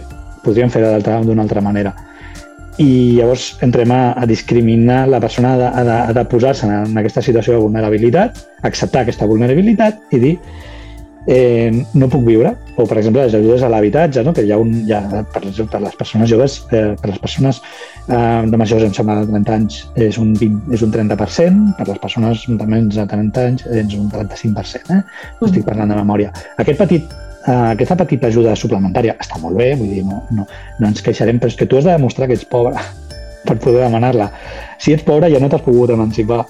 podrien 0.42 0.72
fer 0.74 0.82
d'una 0.82 1.46
altra 1.46 1.62
manera. 1.62 1.94
I 2.82 3.20
llavors 3.20 3.52
entrem 3.62 3.92
a, 3.94 4.02
a 4.18 4.26
discriminar 4.26 5.06
la 5.08 5.20
persona 5.22 5.54
ha 5.54 5.84
de, 5.86 5.96
ha 5.96 6.12
de 6.18 6.24
posar-se 6.28 6.66
en, 6.66 6.74
en 6.90 6.98
aquesta 6.98 7.22
situació 7.22 7.54
de 7.54 7.62
vulnerabilitat, 7.62 8.42
acceptar 8.66 9.04
aquesta 9.06 9.28
vulnerabilitat 9.30 10.02
i 10.10 10.18
dir 10.18 10.36
eh, 11.26 11.84
no 11.94 12.08
puc 12.08 12.24
viure. 12.26 12.54
O, 12.76 12.86
per 12.86 12.98
exemple, 12.98 13.24
les 13.24 13.34
ajudes 13.34 13.62
a 13.62 13.70
l'habitatge, 13.72 14.22
no? 14.24 14.32
que 14.34 14.44
hi 14.46 14.52
ha, 14.52 14.58
un, 14.58 14.72
hi 14.86 14.94
ha 14.96 15.02
per, 15.32 15.42
per 15.42 15.80
les 15.84 15.96
persones 15.98 16.30
joves, 16.30 16.60
eh, 16.72 16.94
per 17.00 17.10
les 17.10 17.18
persones 17.22 17.60
eh, 18.08 18.42
de 18.48 18.60
majors, 18.60 18.86
em 18.86 18.94
sembla, 18.96 19.20
de 19.22 19.32
30 19.32 19.56
anys, 19.56 19.80
és 20.08 20.18
un, 20.22 20.32
20, 20.38 20.72
és 20.74 20.84
un 20.86 20.94
30%, 20.94 21.76
per 21.78 21.88
les 21.90 22.00
persones 22.02 22.46
de 22.48 22.70
menys 22.74 22.98
de 23.00 23.06
30 23.12 23.44
anys 23.50 23.66
és 23.70 23.98
un 23.98 24.08
35%. 24.12 24.96
Eh? 24.96 25.02
Mm. 25.02 25.50
Estic 25.50 25.68
parlant 25.68 25.92
de 25.92 26.00
memòria. 26.00 26.32
Aquest 26.62 26.80
petit 26.80 27.06
eh, 27.46 27.54
aquesta 27.72 27.96
petita 27.98 28.30
ajuda 28.32 28.56
suplementària 28.58 29.16
està 29.20 29.40
molt 29.42 29.58
bé, 29.58 29.72
vull 29.78 29.92
dir, 29.94 30.04
no, 30.08 30.22
no, 30.34 30.46
no 30.78 30.90
ens 30.90 31.02
queixarem, 31.04 31.40
però 31.42 31.52
és 31.52 31.58
que 31.58 31.68
tu 31.68 31.78
has 31.78 31.88
de 31.88 31.94
demostrar 31.94 32.28
que 32.30 32.38
ets 32.38 32.48
pobre 32.48 32.78
per 33.46 33.58
poder 33.58 33.84
demanar-la. 33.86 34.30
Si 34.82 34.94
ets 34.96 35.06
pobre 35.06 35.30
ja 35.32 35.42
no 35.42 35.50
t'has 35.52 35.64
pogut 35.64 35.94
emancipar. 35.94 36.44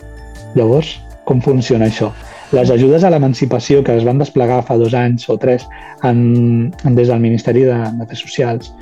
Llavors, 0.52 0.98
com 1.24 1.40
funciona 1.40 1.88
això? 1.88 2.10
Les 2.52 2.70
ajudes 2.70 3.04
a 3.04 3.10
l'emancipació 3.10 3.80
que 3.84 3.94
es 3.96 4.04
van 4.04 4.18
desplegar 4.20 4.60
fa 4.68 4.76
dos 4.76 4.92
anys 4.92 5.24
o 5.32 5.38
tres 5.40 5.64
en, 6.04 6.18
en, 6.84 6.94
des 6.98 7.08
del 7.08 7.22
Ministeri 7.22 7.64
de, 7.64 7.78
Afers 8.04 8.20
Socials 8.26 8.72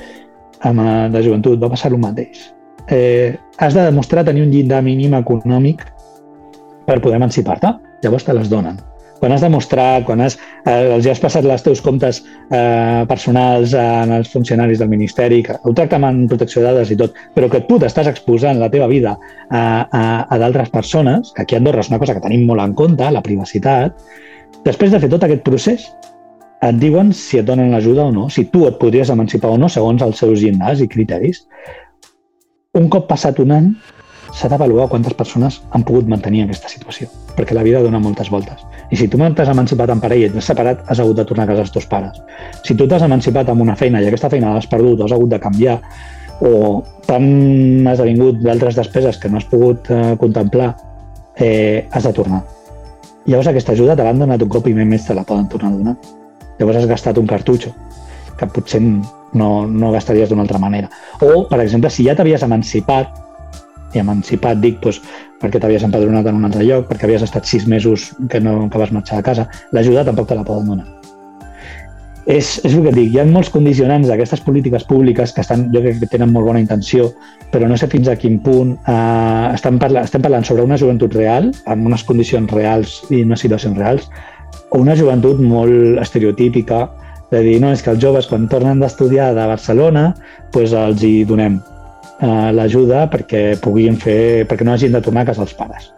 amb, 0.66 0.82
eh, 0.82 1.08
de 1.14 1.22
Joventut 1.22 1.62
va 1.62 1.70
passar 1.70 1.92
el 1.92 2.00
mateix. 2.02 2.48
Eh, 2.90 3.36
has 3.62 3.76
de 3.78 3.86
demostrar 3.86 4.26
tenir 4.26 4.42
un 4.42 4.50
llindar 4.50 4.82
mínim 4.82 5.14
econòmic 5.14 5.86
per 6.86 6.98
poder 6.98 7.20
emancipar-te. 7.22 7.76
Llavors 8.02 8.26
te 8.26 8.34
les 8.34 8.50
donen 8.50 8.80
quan 9.20 9.34
has 9.34 9.44
demostrat, 9.44 10.04
quan 10.08 10.22
has, 10.24 10.38
eh, 10.64 10.94
els 10.96 11.06
has 11.06 11.20
passat 11.20 11.44
els 11.44 11.64
teus 11.64 11.82
comptes 11.84 12.22
eh, 12.24 13.04
personals 13.08 13.74
en 13.76 14.16
els 14.16 14.32
funcionaris 14.32 14.80
del 14.80 14.90
Ministeri, 14.92 15.42
que 15.46 15.58
ho 15.62 15.74
tracta 15.76 16.00
amb 16.00 16.26
protecció 16.30 16.62
de 16.62 16.70
dades 16.70 16.90
i 16.90 16.98
tot, 16.98 17.16
però 17.36 17.50
que 17.52 17.62
tu 17.68 17.78
t'estàs 17.78 18.08
exposant 18.10 18.58
la 18.58 18.70
teva 18.72 18.88
vida 18.90 19.16
a, 19.50 19.62
a, 19.84 20.04
a 20.24 20.40
d'altres 20.40 20.72
persones, 20.72 21.34
que 21.36 21.44
aquí 21.44 21.58
a 21.58 21.60
Andorra 21.60 21.84
és 21.84 21.92
una 21.92 22.00
cosa 22.00 22.16
que 22.16 22.24
tenim 22.24 22.46
molt 22.48 22.64
en 22.64 22.74
compte, 22.74 23.10
la 23.12 23.22
privacitat, 23.24 24.00
després 24.64 24.90
de 24.90 25.02
fer 25.04 25.12
tot 25.12 25.28
aquest 25.28 25.44
procés, 25.44 25.90
et 26.60 26.76
diuen 26.76 27.12
si 27.16 27.40
et 27.40 27.46
donen 27.48 27.70
l'ajuda 27.72 28.08
o 28.08 28.12
no, 28.12 28.28
si 28.28 28.44
tu 28.52 28.66
et 28.68 28.76
podries 28.80 29.12
emancipar 29.12 29.52
o 29.54 29.60
no 29.60 29.68
segons 29.72 30.02
els 30.04 30.20
seus 30.20 30.42
llindars 30.42 30.82
i 30.84 30.88
criteris. 30.92 31.46
Un 32.76 32.90
cop 32.92 33.08
passat 33.08 33.40
un 33.40 33.54
any, 33.56 33.70
s'ha 34.36 34.50
d'avaluar 34.52 34.88
quantes 34.92 35.16
persones 35.16 35.60
han 35.74 35.84
pogut 35.88 36.08
mantenir 36.08 36.44
aquesta 36.44 36.70
situació, 36.72 37.08
perquè 37.36 37.56
la 37.56 37.64
vida 37.66 37.82
dona 37.82 38.02
moltes 38.02 38.30
voltes. 38.30 38.60
I 38.90 38.96
si 38.98 39.06
tu 39.08 39.18
t'has 39.18 39.48
emancipat 39.48 39.90
en 39.94 40.00
parella 40.02 40.26
i 40.26 40.30
t'has 40.34 40.48
separat, 40.50 40.82
has 40.90 40.98
hagut 40.98 41.16
de 41.16 41.24
tornar 41.24 41.44
a 41.44 41.52
casa 41.52 41.62
els 41.62 41.72
teus 41.72 41.86
pares. 41.86 42.16
Si 42.66 42.74
tu 42.74 42.88
t'has 42.88 43.02
emancipat 43.06 43.48
amb 43.48 43.62
una 43.62 43.76
feina 43.76 44.00
i 44.00 44.08
aquesta 44.08 44.30
feina 44.30 44.54
l'has 44.54 44.66
perdut 44.66 45.04
has 45.04 45.12
hagut 45.12 45.30
de 45.30 45.38
canviar 45.38 45.78
o 46.40 46.82
t'han 47.06 47.86
esdevingut 47.92 48.40
d'altres 48.42 48.76
despeses 48.76 49.18
que 49.20 49.28
no 49.28 49.38
has 49.38 49.46
pogut 49.46 49.90
eh, 49.90 50.16
contemplar, 50.18 50.74
eh, 51.36 51.86
has 51.90 52.08
de 52.08 52.12
tornar. 52.16 52.42
Llavors 53.26 53.50
aquesta 53.52 53.72
ajuda 53.76 53.94
te 53.96 54.04
l'han 54.04 54.18
donat 54.18 54.42
un 54.42 54.50
cop 54.50 54.66
i 54.66 54.74
més 54.74 55.06
te 55.06 55.14
la 55.14 55.24
poden 55.28 55.46
tornar 55.52 55.70
a 55.70 55.76
donar. 55.76 55.96
Llavors 56.58 56.80
has 56.80 56.88
gastat 56.88 57.18
un 57.18 57.28
cartutxo 57.28 57.72
que 58.38 58.48
potser 58.48 58.80
no, 58.82 59.66
no 59.66 59.92
gastaries 59.92 60.30
d'una 60.30 60.42
altra 60.42 60.58
manera. 60.58 60.88
O, 61.20 61.44
per 61.48 61.60
exemple, 61.60 61.90
si 61.92 62.06
ja 62.08 62.16
t'havies 62.16 62.42
emancipat, 62.42 63.29
i 63.94 64.02
emancipat 64.02 64.60
dic 64.62 64.80
doncs, 64.84 65.00
perquè 65.40 65.60
t'havies 65.60 65.84
empadronat 65.86 66.28
en 66.30 66.40
un 66.40 66.48
altre 66.48 66.64
lloc, 66.66 66.88
perquè 66.90 67.08
havies 67.08 67.24
estat 67.26 67.48
sis 67.48 67.66
mesos 67.66 68.10
que, 68.30 68.40
no, 68.40 68.68
que 68.70 68.80
vas 68.80 68.92
marxar 68.92 69.20
a 69.20 69.26
casa, 69.26 69.48
l'ajuda 69.72 70.04
tampoc 70.08 70.28
te 70.28 70.38
la 70.38 70.46
poden 70.46 70.74
donar. 70.74 70.88
És, 72.30 72.58
és 72.62 72.74
el 72.74 72.84
que 72.84 72.90
et 72.92 72.96
dic, 72.98 73.14
hi 73.14 73.18
ha 73.22 73.24
molts 73.26 73.48
condicionants 73.50 74.10
d'aquestes 74.10 74.42
polítiques 74.44 74.84
públiques 74.86 75.32
que 75.34 75.40
estan, 75.42 75.64
jo 75.72 75.80
crec 75.82 76.02
que 76.02 76.08
tenen 76.12 76.30
molt 76.34 76.46
bona 76.46 76.60
intenció, 76.60 77.08
però 77.50 77.66
no 77.66 77.78
sé 77.80 77.88
fins 77.90 78.10
a 78.12 78.16
quin 78.20 78.36
punt 78.44 78.74
eh, 78.76 79.46
estem, 79.54 79.80
parla, 79.80 80.04
estem 80.06 80.22
parlant 80.22 80.44
sobre 80.46 80.66
una 80.68 80.78
joventut 80.78 81.16
real, 81.16 81.48
amb 81.66 81.88
unes 81.88 82.04
condicions 82.06 82.52
reals 82.52 83.00
i 83.10 83.24
unes 83.24 83.42
situacions 83.42 83.80
reals, 83.80 84.06
o 84.70 84.82
una 84.84 84.94
joventut 84.98 85.40
molt 85.42 85.98
estereotípica, 86.04 86.84
de 87.32 87.42
dir, 87.46 87.58
no, 87.62 87.72
és 87.72 87.82
que 87.82 87.92
els 87.94 88.02
joves 88.02 88.28
quan 88.28 88.48
tornen 88.50 88.82
d'estudiar 88.82 89.32
de 89.34 89.50
Barcelona, 89.50 90.10
doncs 90.54 90.76
els 90.76 91.06
hi 91.06 91.14
donem 91.24 91.60
eh, 92.20 92.52
l'ajuda 92.52 93.06
perquè 93.10 93.56
puguin 93.62 93.98
fer, 94.00 94.46
perquè 94.48 94.66
no 94.66 94.74
hagin 94.74 94.96
de 94.96 95.02
tornar 95.04 95.24
a 95.24 95.30
casa 95.32 95.44
els 95.46 95.54
pares. 95.56 95.90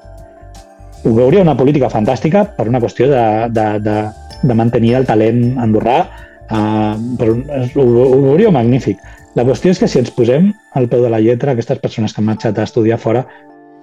Ho 1.02 1.14
veuria 1.16 1.42
una 1.42 1.56
política 1.58 1.90
fantàstica 1.90 2.44
per 2.56 2.68
una 2.70 2.80
qüestió 2.82 3.08
de, 3.10 3.24
de, 3.50 3.66
de, 3.82 3.96
de 4.42 4.58
mantenir 4.58 4.94
el 5.00 5.08
talent 5.08 5.58
andorrà, 5.62 5.98
eh, 6.46 6.92
però 7.18 7.34
ho, 7.34 7.86
ho 8.06 8.20
veuria 8.28 8.54
magnífic. 8.54 9.02
La 9.34 9.46
qüestió 9.48 9.72
és 9.72 9.80
que 9.80 9.88
si 9.88 9.98
ens 9.98 10.12
posem 10.14 10.50
al 10.78 10.88
peu 10.92 11.02
de 11.02 11.10
la 11.10 11.20
lletra, 11.20 11.54
aquestes 11.56 11.80
persones 11.82 12.12
que 12.12 12.20
han 12.20 12.28
marxat 12.28 12.58
a 12.58 12.68
estudiar 12.68 13.00
fora, 13.00 13.24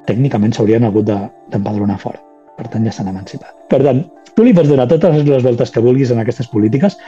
tècnicament 0.07 0.53
s'haurien 0.55 0.85
hagut 0.85 1.09
d'empadronar 1.09 1.97
de, 1.97 2.03
fora. 2.03 2.21
Per 2.59 2.67
tant, 2.69 2.85
ja 2.85 2.93
s'han 2.93 3.09
emancipat. 3.11 3.55
Per 3.71 3.81
tant, 3.83 4.03
tu 4.35 4.45
li 4.45 4.53
pots 4.55 4.69
donar 4.69 4.87
totes 4.91 5.23
les 5.25 5.43
voltes 5.43 5.73
que 5.73 5.83
vulguis 5.83 6.13
en 6.13 6.21
aquestes 6.21 6.47
polítiques 6.51 6.99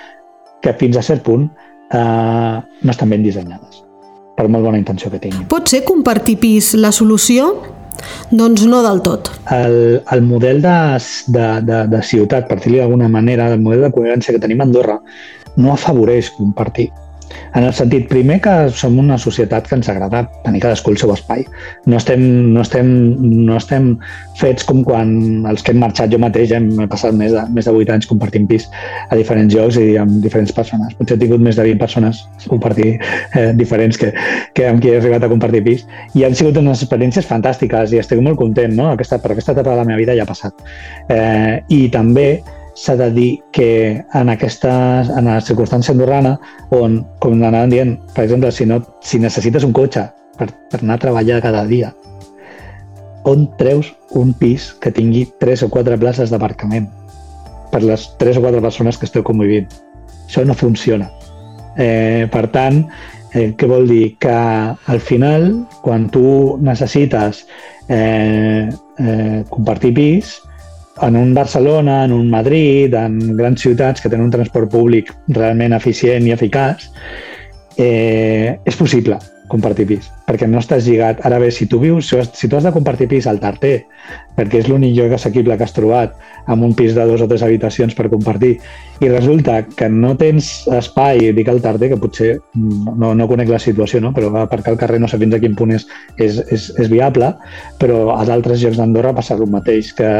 que 0.62 0.74
fins 0.82 0.98
a 0.98 1.06
cert 1.06 1.24
punt 1.26 1.48
eh, 1.48 2.58
no 2.60 2.94
estan 2.94 3.14
ben 3.14 3.24
dissenyades 3.26 3.82
per 4.38 4.48
molt 4.48 4.66
bona 4.66 4.80
intenció 4.80 5.12
que 5.12 5.20
tinguin. 5.22 5.46
Pot 5.52 5.70
ser 5.72 5.84
compartir 5.88 6.38
pis 6.42 6.74
la 6.80 6.94
solució? 6.96 7.52
Doncs 8.32 8.64
no 8.66 8.80
del 8.86 9.02
tot. 9.06 9.30
El, 9.54 10.02
el 10.16 10.24
model 10.26 10.62
de, 10.64 10.78
de, 11.36 11.48
de, 11.68 11.84
de 11.92 12.02
ciutat, 12.08 12.48
per 12.50 12.58
dir-li 12.64 12.80
d'alguna 12.80 13.10
manera, 13.12 13.50
el 13.52 13.62
model 13.62 13.86
de 13.86 13.92
convivència 13.94 14.34
que 14.34 14.42
tenim 14.42 14.64
a 14.64 14.68
Andorra, 14.70 14.98
no 15.58 15.74
afavoreix 15.76 16.32
compartir. 16.38 16.90
En 17.56 17.66
el 17.68 17.74
sentit, 17.76 18.08
primer, 18.08 18.40
que 18.44 18.54
som 18.76 18.98
una 19.00 19.18
societat 19.20 19.68
que 19.68 19.76
ens 19.76 19.90
agrada 19.92 20.24
tenir 20.46 20.62
cadascú 20.64 20.94
el 20.94 21.00
seu 21.02 21.12
espai. 21.14 21.44
No 21.86 21.98
estem, 22.00 22.22
no 22.56 22.62
estem, 22.64 22.92
no 23.48 23.58
estem 23.60 23.90
fets 24.40 24.66
com 24.68 24.84
quan 24.88 25.12
els 25.50 25.64
que 25.66 25.74
hem 25.74 25.82
marxat 25.84 26.14
jo 26.14 26.20
mateix, 26.22 26.54
hem 26.56 26.70
passat 26.92 27.18
més 27.18 27.36
de, 27.36 27.44
més 27.56 27.68
de 27.68 27.74
8 27.76 27.96
anys 27.98 28.08
compartint 28.10 28.48
pis 28.50 28.68
a 29.10 29.20
diferents 29.20 29.54
llocs 29.56 29.80
i 29.82 29.98
amb 30.02 30.22
diferents 30.24 30.56
persones. 30.56 30.96
Potser 31.00 31.18
he 31.18 31.24
tingut 31.26 31.44
més 31.44 31.60
de 31.60 31.68
20 31.68 31.82
persones 31.82 32.24
compartir 32.48 32.94
eh, 32.96 33.52
diferents 33.60 34.00
que, 34.00 34.14
que 34.56 34.70
amb 34.70 34.82
qui 34.84 34.94
he 34.94 34.98
arribat 35.02 35.28
a 35.28 35.32
compartir 35.32 35.64
pis. 35.68 35.86
I 36.16 36.26
han 36.28 36.38
sigut 36.38 36.62
unes 36.62 36.86
experiències 36.86 37.28
fantàstiques 37.28 37.92
i 37.92 38.02
estic 38.02 38.24
molt 38.24 38.40
content, 38.40 38.74
no? 38.78 38.94
Aquesta, 38.96 39.20
per 39.22 39.36
aquesta 39.36 39.56
etapa 39.58 39.76
de 39.76 39.84
la 39.84 39.88
meva 39.92 40.00
vida 40.00 40.16
ja 40.18 40.26
ha 40.26 40.32
passat. 40.32 40.66
Eh, 41.12 41.60
I 41.70 41.84
també 41.94 42.30
s'ha 42.75 42.96
de 42.96 43.10
dir 43.12 43.32
que 43.51 44.04
en 44.13 44.30
aquesta 44.32 44.74
en 45.04 45.28
la 45.28 45.40
circumstància 45.44 45.94
andorrana, 45.96 46.38
on, 46.75 47.01
com 47.20 47.36
anàvem 47.38 47.74
dient, 47.74 47.96
per 48.16 48.25
exemple, 48.25 48.51
si, 48.51 48.68
no, 48.70 48.82
si 49.04 49.20
necessites 49.20 49.66
un 49.68 49.74
cotxe 49.75 50.08
per, 50.38 50.50
per 50.72 50.82
anar 50.82 50.98
a 51.00 51.04
treballar 51.06 51.42
cada 51.44 51.66
dia, 51.68 51.92
on 53.28 53.46
treus 53.60 53.92
un 54.18 54.34
pis 54.34 54.72
que 54.82 54.92
tingui 54.92 55.28
tres 55.40 55.62
o 55.63 55.70
quatre 55.70 55.98
places 56.01 56.32
d'aparcament 56.34 56.88
per 57.72 57.84
les 57.86 58.08
tres 58.20 58.38
o 58.38 58.44
quatre 58.44 58.62
persones 58.63 58.98
que 58.98 59.08
esteu 59.08 59.24
convivint? 59.24 59.68
Això 60.28 60.44
no 60.48 60.56
funciona. 60.58 61.10
Eh, 61.78 62.28
per 62.32 62.48
tant, 62.51 62.82
eh, 63.34 63.51
què 63.56 63.68
vol 63.68 63.88
dir? 63.88 64.16
Que 64.20 64.32
al 64.32 65.00
final, 65.00 65.51
quan 65.84 66.10
tu 66.12 66.58
necessites 66.63 67.46
eh, 67.88 68.68
eh, 69.00 69.44
compartir 69.50 69.94
pis, 69.96 70.40
en 71.02 71.16
un 71.16 71.34
Barcelona, 71.34 72.04
en 72.06 72.14
un 72.14 72.30
Madrid, 72.30 72.94
en 72.94 73.38
grans 73.38 73.62
ciutats 73.62 74.02
que 74.02 74.10
tenen 74.10 74.28
un 74.28 74.34
transport 74.34 74.72
públic 74.72 75.14
realment 75.28 75.78
eficient 75.78 76.28
i 76.28 76.36
eficaç, 76.36 76.90
eh, 77.78 78.58
és 78.66 78.76
possible 78.76 79.20
compartir 79.51 79.86
pis, 79.89 80.10
perquè 80.27 80.48
no 80.50 80.62
estàs 80.62 80.88
lligat. 80.88 81.22
Ara 81.27 81.39
bé, 81.41 81.51
si 81.51 81.67
tu 81.70 81.79
vius, 81.81 82.13
si 82.34 82.50
tu 82.50 82.58
has 82.58 82.65
de 82.65 82.72
compartir 82.74 83.10
pis 83.12 83.27
al 83.27 83.41
Tarter, 83.43 83.81
perquè 84.38 84.62
és 84.62 84.70
l'únic 84.72 84.96
lloc 84.96 85.17
assequible 85.17 85.58
que 85.58 85.67
has 85.67 85.75
trobat, 85.75 86.15
amb 86.50 86.63
un 86.65 86.74
pis 86.77 86.96
de 86.96 87.05
dos 87.05 87.22
o 87.22 87.27
tres 87.29 87.43
habitacions 87.46 87.93
per 87.98 88.10
compartir, 88.10 88.55
i 89.01 89.10
resulta 89.10 89.60
que 89.65 89.89
no 89.89 90.13
tens 90.17 90.67
espai, 90.72 91.31
dic 91.36 91.50
al 91.51 91.62
Tarter, 91.62 91.91
que 91.91 92.00
potser 92.01 92.31
no, 92.55 93.12
no 93.17 93.27
conec 93.29 93.50
la 93.51 93.60
situació, 93.62 94.01
no? 94.01 94.13
però 94.15 94.31
aparcar 94.41 94.74
al 94.74 94.79
carrer 94.81 95.01
no 95.01 95.10
sé 95.12 95.20
fins 95.22 95.36
a 95.36 95.41
quin 95.41 95.58
punt 95.58 95.75
és, 95.75 95.88
és, 96.17 96.39
és, 96.53 96.70
és 96.81 96.91
viable, 96.91 97.34
però 97.81 98.15
a 98.15 98.22
d'altres 98.29 98.62
llocs 98.63 98.79
d'Andorra 98.79 99.15
passa 99.17 99.36
el 99.36 99.48
mateix, 99.51 99.91
que 99.98 100.12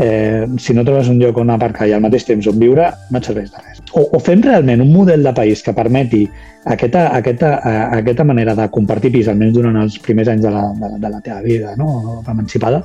eh, 0.00 0.46
si 0.58 0.76
no 0.76 0.86
trobes 0.86 1.10
un 1.12 1.20
lloc 1.22 1.42
on 1.42 1.52
aparcar 1.52 1.90
i 1.90 1.96
al 1.96 2.04
mateix 2.04 2.26
temps 2.28 2.48
on 2.50 2.58
viure, 2.62 2.88
no 3.10 3.20
et 3.20 3.28
serveix 3.28 3.52
de 3.52 3.66
res. 3.66 3.82
O, 3.92 4.06
o 4.16 4.22
fem 4.22 4.42
realment 4.46 4.82
un 4.84 4.94
model 4.94 5.26
de 5.26 5.34
país 5.36 5.62
que 5.66 5.74
permeti 5.76 6.24
aquesta, 6.64 7.08
aquesta, 7.16 7.58
aquesta 7.96 8.24
manera 8.24 8.54
de 8.54 8.69
compartir 8.72 9.12
pis, 9.14 9.28
almenys 9.28 9.56
durant 9.56 9.76
els 9.82 9.98
primers 10.04 10.30
anys 10.32 10.46
de 10.46 10.54
la, 10.54 10.64
de, 10.76 10.94
de 11.02 11.10
la 11.12 11.20
teva 11.24 11.40
vida 11.44 11.74
no? 11.78 12.20
emancipada, 12.28 12.82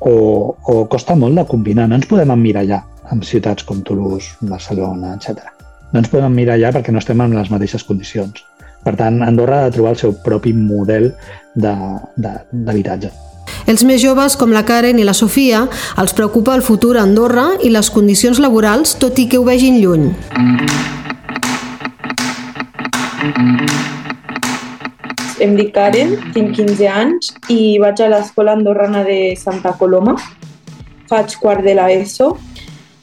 o, 0.00 0.14
o 0.62 0.78
costa 0.90 1.16
molt 1.18 1.38
de 1.38 1.46
combinar. 1.48 1.88
No 1.88 1.98
ens 1.98 2.08
podem 2.10 2.32
emmirallar 2.34 2.82
amb 3.12 3.26
ciutats 3.26 3.66
com 3.68 3.82
Toulouse, 3.86 4.36
Barcelona, 4.40 5.16
etc. 5.16 5.42
No 5.92 6.00
ens 6.00 6.10
podem 6.12 6.30
emmirallar 6.30 6.72
perquè 6.76 6.94
no 6.94 7.02
estem 7.02 7.20
en 7.20 7.36
les 7.36 7.50
mateixes 7.52 7.84
condicions. 7.88 8.44
Per 8.82 8.96
tant, 8.98 9.20
Andorra 9.22 9.60
ha 9.60 9.68
de 9.68 9.76
trobar 9.76 9.92
el 9.94 10.00
seu 10.00 10.16
propi 10.24 10.52
model 10.56 11.12
d'habitatge. 11.54 13.12
Els 13.70 13.84
més 13.86 14.00
joves, 14.02 14.34
com 14.38 14.50
la 14.50 14.64
Karen 14.66 14.98
i 14.98 15.06
la 15.06 15.14
Sofia, 15.14 15.66
els 16.02 16.14
preocupa 16.18 16.56
el 16.58 16.64
futur 16.66 16.96
a 16.96 17.04
Andorra 17.06 17.52
i 17.62 17.70
les 17.70 17.92
condicions 17.94 18.42
laborals, 18.42 18.96
tot 18.98 19.20
i 19.22 19.28
que 19.30 19.38
ho 19.38 19.46
vegin 19.46 19.78
lluny. 19.78 20.10
Em 25.42 25.56
dic 25.58 25.72
Karen, 25.74 26.14
tinc 26.34 26.54
15 26.54 26.86
anys 26.86 27.32
i 27.50 27.76
vaig 27.82 27.98
a 28.04 28.06
l'escola 28.12 28.54
andorrana 28.54 29.02
de 29.02 29.34
Santa 29.36 29.72
Coloma. 29.78 30.14
Faig 31.10 31.34
quart 31.42 31.64
de 31.66 31.74
l'ESO 31.74 32.36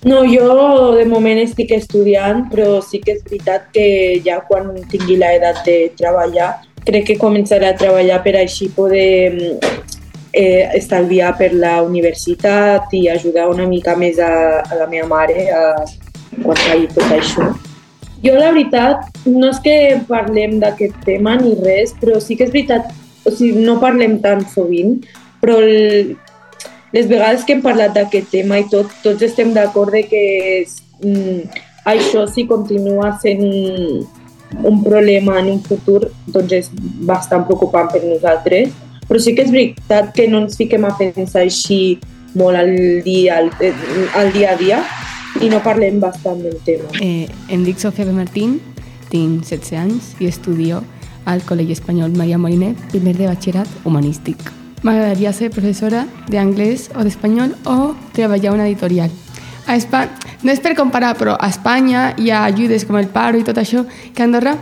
No, 0.07 0.21
jo 0.23 0.95
de 0.95 1.03
moment 1.11 1.41
estic 1.41 1.73
estudiant, 1.75 2.45
però 2.47 2.77
sí 2.79 3.01
que 3.03 3.17
és 3.17 3.23
veritat 3.25 3.65
que 3.75 3.85
ja 4.23 4.37
quan 4.47 4.71
tingui 4.87 5.17
l'edat 5.19 5.59
de 5.67 5.89
treballar, 5.99 6.53
crec 6.87 7.09
que 7.09 7.17
començaré 7.19 7.67
a 7.67 7.75
treballar 7.75 8.21
per 8.23 8.37
així 8.39 8.69
poder 8.71 9.57
eh, 10.31 10.69
estalviar 10.79 11.33
per 11.35 11.51
la 11.51 11.81
universitat 11.83 12.95
i 12.95 13.09
ajudar 13.11 13.49
una 13.51 13.67
mica 13.67 13.97
més 13.99 14.23
a, 14.23 14.63
a 14.63 14.79
la 14.79 14.87
meva 14.87 15.09
mare 15.11 15.49
a, 15.51 15.65
quan 16.45 16.63
faci 16.63 16.87
tot 16.95 17.17
això. 17.19 17.51
Jo, 18.23 18.33
la 18.35 18.51
veritat, 18.51 19.05
no 19.31 19.47
és 19.53 19.59
que 19.63 19.75
parlem 20.09 20.57
d'aquest 20.59 20.97
tema 21.05 21.37
ni 21.39 21.53
res, 21.61 21.93
però 22.01 22.19
sí 22.19 22.35
que 22.35 22.49
és 22.49 22.51
veritat, 22.51 22.89
o 23.23 23.31
sigui, 23.31 23.63
no 23.63 23.77
parlem 23.79 24.17
tan 24.23 24.43
sovint, 24.51 24.97
però 25.39 25.55
el, 25.63 26.17
les 26.91 27.07
vegades 27.07 27.45
que 27.47 27.55
hem 27.55 27.63
parlat 27.63 27.95
d'aquest 27.95 28.27
tema 28.33 28.59
i 28.59 28.67
tot, 28.71 28.91
tots 29.05 29.23
estem 29.23 29.53
d'acord 29.55 29.95
de 29.95 30.03
que 30.11 30.23
mm, 30.99 31.63
això 31.87 32.25
si 32.27 32.43
continua 32.49 33.13
sent 33.23 33.45
un, 33.45 34.03
un 34.67 34.83
problema 34.83 35.39
en 35.39 35.53
un 35.55 35.63
futur, 35.63 36.09
doncs 36.27 36.55
és 36.59 36.71
bastant 37.07 37.47
preocupant 37.47 37.87
per 37.93 38.03
nosaltres. 38.03 38.73
Però 39.07 39.19
sí 39.21 39.33
que 39.33 39.47
és 39.47 39.53
veritat 39.53 40.11
que 40.13 40.27
no 40.29 40.43
ens 40.43 40.59
fiquem 40.59 40.83
a 40.85 40.91
pensar 40.99 41.45
així 41.45 41.97
molt 42.37 42.59
al 42.59 42.75
dia, 43.05 43.39
al, 43.39 43.47
al 44.19 44.35
dia 44.35 44.51
a 44.53 44.57
dia 44.59 44.83
i 45.41 45.49
no 45.49 45.61
parlem 45.63 45.99
bastant 46.01 46.41
del 46.43 46.57
tema. 46.65 46.89
Eh, 47.01 47.29
em 47.49 47.63
dic 47.63 47.79
Sofia 47.79 48.05
de 48.05 48.13
Martín, 48.13 48.59
tinc 49.09 49.45
16 49.45 49.77
anys 49.79 50.13
i 50.19 50.29
estudio 50.29 50.81
al 51.29 51.43
Col·legi 51.45 51.75
Espanyol 51.77 52.15
Maria 52.17 52.39
Moliner, 52.41 52.73
primer 52.91 53.15
de 53.17 53.27
batxillerat 53.29 53.85
humanístic. 53.85 54.41
M'agradaria 54.83 55.33
ser 55.35 55.51
professora 55.51 56.05
d'anglès 56.31 56.87
o 56.95 57.03
d'espanyol 57.03 57.55
o 57.67 57.93
treballar 58.15 58.55
una 58.55 58.67
editorial. 58.67 59.11
A 59.67 59.75
Espa... 59.75 60.07
No 60.39 60.53
és 60.53 60.61
per 60.63 60.71
comparar, 60.71 61.17
però 61.19 61.33
a 61.35 61.49
Espanya 61.51 62.13
hi 62.15 62.29
ha 62.31 62.45
ajudes 62.47 62.85
com 62.87 62.95
el 62.95 63.09
paro 63.11 63.37
i 63.37 63.43
tot 63.43 63.57
això, 63.59 63.83
que 64.15 64.23
Andorra... 64.23 64.55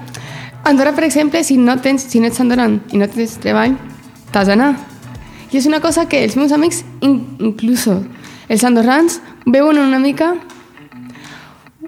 Andorra, 0.66 0.92
per 0.98 1.06
exemple, 1.06 1.44
si 1.46 1.56
no, 1.62 1.78
tens, 1.80 2.08
si 2.10 2.20
no 2.20 2.28
ets 2.28 2.42
andorran 2.42 2.80
i 2.92 2.98
no 3.00 3.06
tens 3.08 3.38
treball, 3.40 3.78
t'has 4.34 4.50
d'anar. 4.50 4.74
I 5.54 5.62
és 5.62 5.68
una 5.70 5.80
cosa 5.80 6.08
que 6.10 6.24
els 6.26 6.36
meus 6.36 6.52
amics, 6.52 6.82
in, 7.06 7.22
incluso 7.40 8.02
els 8.50 8.66
andorrans, 8.68 9.22
veuen 9.46 9.80
una 9.80 10.02
mica 10.02 10.34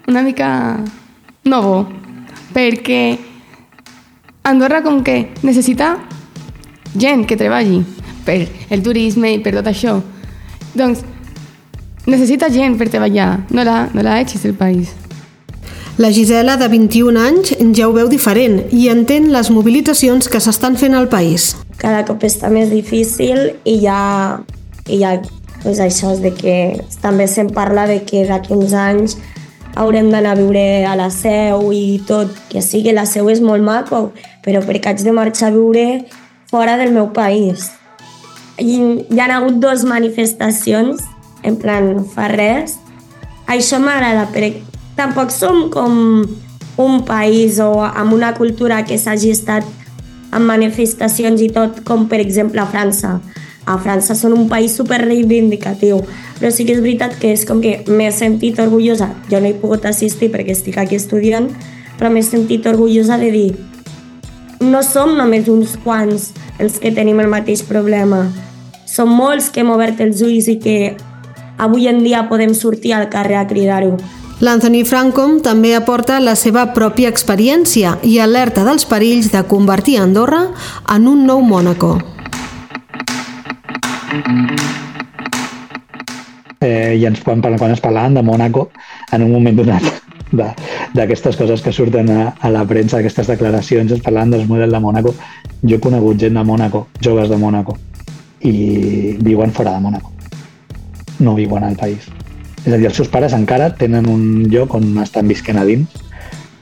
una 0.09 0.23
mica 0.25 0.83
no 1.45 1.61
bo, 1.61 1.77
perquè 2.53 3.17
Andorra 4.43 4.81
com 4.81 5.03
que 5.05 5.29
necessita 5.45 5.93
gent 6.97 7.27
que 7.29 7.37
treballi 7.37 7.83
per 8.25 8.39
el 8.73 8.81
turisme 8.81 9.35
i 9.35 9.41
per 9.43 9.53
tot 9.59 9.69
això. 9.69 9.99
Doncs 10.73 11.03
necessita 12.09 12.49
gent 12.49 12.79
per 12.79 12.89
treballar, 12.89 13.45
no 13.53 13.65
la, 13.67 13.83
no 13.93 14.01
la 14.05 14.17
eixis 14.23 14.47
del 14.47 14.57
país. 14.57 14.95
La 15.99 16.13
Gisela, 16.15 16.55
de 16.57 16.69
21 16.71 17.19
anys, 17.19 17.53
ja 17.75 17.89
ho 17.89 17.93
veu 17.93 18.07
diferent 18.09 18.61
i 18.71 18.87
entén 18.89 19.29
les 19.33 19.49
mobilitzacions 19.51 20.31
que 20.31 20.39
s'estan 20.39 20.79
fent 20.79 20.95
al 20.95 21.09
país. 21.11 21.51
Cada 21.77 22.05
cop 22.07 22.23
està 22.23 22.49
més 22.49 22.71
difícil 22.71 23.51
i 23.67 23.81
ja, 23.83 24.39
i 24.87 25.01
ja 25.03 25.17
pues 25.59 25.81
això 25.83 26.13
és 26.15 26.23
de 26.23 26.31
que 26.33 26.55
també 27.03 27.27
se'n 27.27 27.51
parla 27.53 27.85
de 27.89 27.99
que 28.07 28.23
d'aquí 28.29 28.55
uns 28.55 28.73
anys 28.73 29.17
haurem 29.79 30.11
d'anar 30.11 30.35
a 30.35 30.39
viure 30.39 30.85
a 30.85 30.93
la 30.99 31.09
seu 31.13 31.71
i 31.71 32.01
tot, 32.07 32.31
que 32.51 32.61
sí 32.61 32.83
que 32.83 32.93
la 32.95 33.07
seu 33.07 33.31
és 33.31 33.41
molt 33.41 33.63
maco, 33.63 34.09
però 34.45 34.61
perquè 34.65 34.93
haig 34.93 35.03
de 35.07 35.15
marxar 35.15 35.53
a 35.53 35.55
viure 35.55 35.89
fora 36.51 36.77
del 36.77 36.91
meu 36.95 37.13
país 37.15 37.69
hi, 38.59 39.05
hi 39.09 39.19
ha 39.19 39.29
hagut 39.37 39.59
dues 39.59 39.83
manifestacions, 39.87 41.03
en 41.43 41.57
plan, 41.59 42.03
fa 42.13 42.27
res. 42.31 42.77
Això 43.49 43.79
m'agrada, 43.81 44.27
perquè 44.33 44.61
tampoc 44.99 45.31
som 45.33 45.69
com 45.73 46.25
un 46.79 47.03
país 47.07 47.59
o 47.63 47.71
amb 47.83 48.13
una 48.15 48.33
cultura 48.37 48.83
que 48.87 48.99
s'hagi 48.99 49.33
estat 49.35 49.67
amb 50.31 50.45
manifestacions 50.45 51.41
i 51.41 51.49
tot, 51.53 51.81
com 51.87 52.07
per 52.11 52.19
exemple 52.21 52.61
a 52.61 52.67
França. 52.69 53.17
A 53.69 53.77
França 53.77 54.17
són 54.17 54.33
un 54.33 54.47
país 54.49 54.73
super 54.73 54.97
reivindicatiu, 55.03 56.01
però 56.39 56.49
sí 56.49 56.65
que 56.65 56.73
és 56.73 56.81
veritat 56.81 57.19
que 57.21 57.35
és 57.35 57.45
com 57.45 57.61
que 57.61 57.83
m'he 57.87 58.09
sentit 58.11 58.59
orgullosa. 58.59 59.11
Jo 59.29 59.39
no 59.39 59.51
he 59.51 59.57
pogut 59.61 59.85
assistir 59.85 60.31
perquè 60.33 60.57
estic 60.57 60.81
aquí 60.81 60.97
estudiant, 60.97 61.51
però 61.99 62.09
m'he 62.09 62.25
sentit 62.25 62.65
orgullosa 62.65 63.21
de 63.21 63.29
dir 63.31 63.49
no 64.59 64.83
som 64.83 65.15
només 65.15 65.47
uns 65.47 65.77
quants 65.83 66.31
els 66.59 66.79
que 66.83 66.91
tenim 66.91 67.19
el 67.23 67.31
mateix 67.31 67.63
problema 67.63 68.25
som 68.85 69.11
molts 69.15 69.49
que 69.53 69.63
hem 69.63 69.71
obert 69.71 70.01
els 70.03 70.21
ulls 70.25 70.49
i 70.51 70.57
que 70.59 70.77
avui 71.57 71.87
en 71.87 72.03
dia 72.03 72.25
podem 72.29 72.53
sortir 72.57 72.93
al 72.95 73.09
carrer 73.09 73.37
a 73.39 73.47
cridar-ho. 73.47 73.95
L'Anthony 74.39 74.85
Francom 74.87 75.39
també 75.43 75.73
aporta 75.75 76.19
la 76.23 76.35
seva 76.39 76.69
pròpia 76.75 77.11
experiència 77.11 77.97
i 78.07 78.17
alerta 78.23 78.63
dels 78.67 78.87
perills 78.87 79.31
de 79.33 79.43
convertir 79.51 79.99
Andorra 79.99 80.45
en 80.95 81.07
un 81.11 81.25
nou 81.27 81.43
Mònaco. 81.43 81.97
Eh, 86.61 86.97
I 86.97 87.05
ens 87.05 87.21
quan, 87.23 87.41
quan 87.41 87.71
es 87.71 87.81
parlaven 87.81 88.17
de 88.17 88.23
Mònaco 88.25 88.69
en 89.13 89.23
un 89.23 89.31
moment 89.31 89.55
donat 89.61 89.83
d'aquestes 90.31 91.37
coses 91.37 91.61
que 91.61 91.73
surten 91.73 92.09
a, 92.13 92.33
a 92.39 92.49
la 92.53 92.65
premsa, 92.67 92.99
aquestes 92.99 93.29
declaracions, 93.29 93.91
es 93.93 94.01
parlaven 94.05 94.33
dels 94.33 94.47
models 94.49 94.73
de 94.73 94.81
Mònaco. 94.81 95.13
Jo 95.63 95.77
he 95.77 95.83
conegut 95.83 96.19
gent 96.21 96.37
de 96.37 96.43
Mònaco, 96.45 96.87
joves 97.01 97.29
de 97.29 97.37
Mònaco, 97.37 97.77
i 98.45 99.15
viuen 99.21 99.53
fora 99.55 99.75
de 99.77 99.83
Mònaco. 99.85 100.11
No 101.19 101.35
viuen 101.37 101.63
al 101.63 101.77
país. 101.79 102.09
És 102.65 102.73
a 102.73 102.77
dir, 102.77 102.89
els 102.89 102.97
seus 102.99 103.09
pares 103.11 103.33
encara 103.33 103.71
tenen 103.77 104.09
un 104.09 104.45
lloc 104.51 104.75
on 104.75 104.91
estan 105.03 105.27
visquent 105.31 105.59
a 105.59 105.65
dins, 105.67 105.95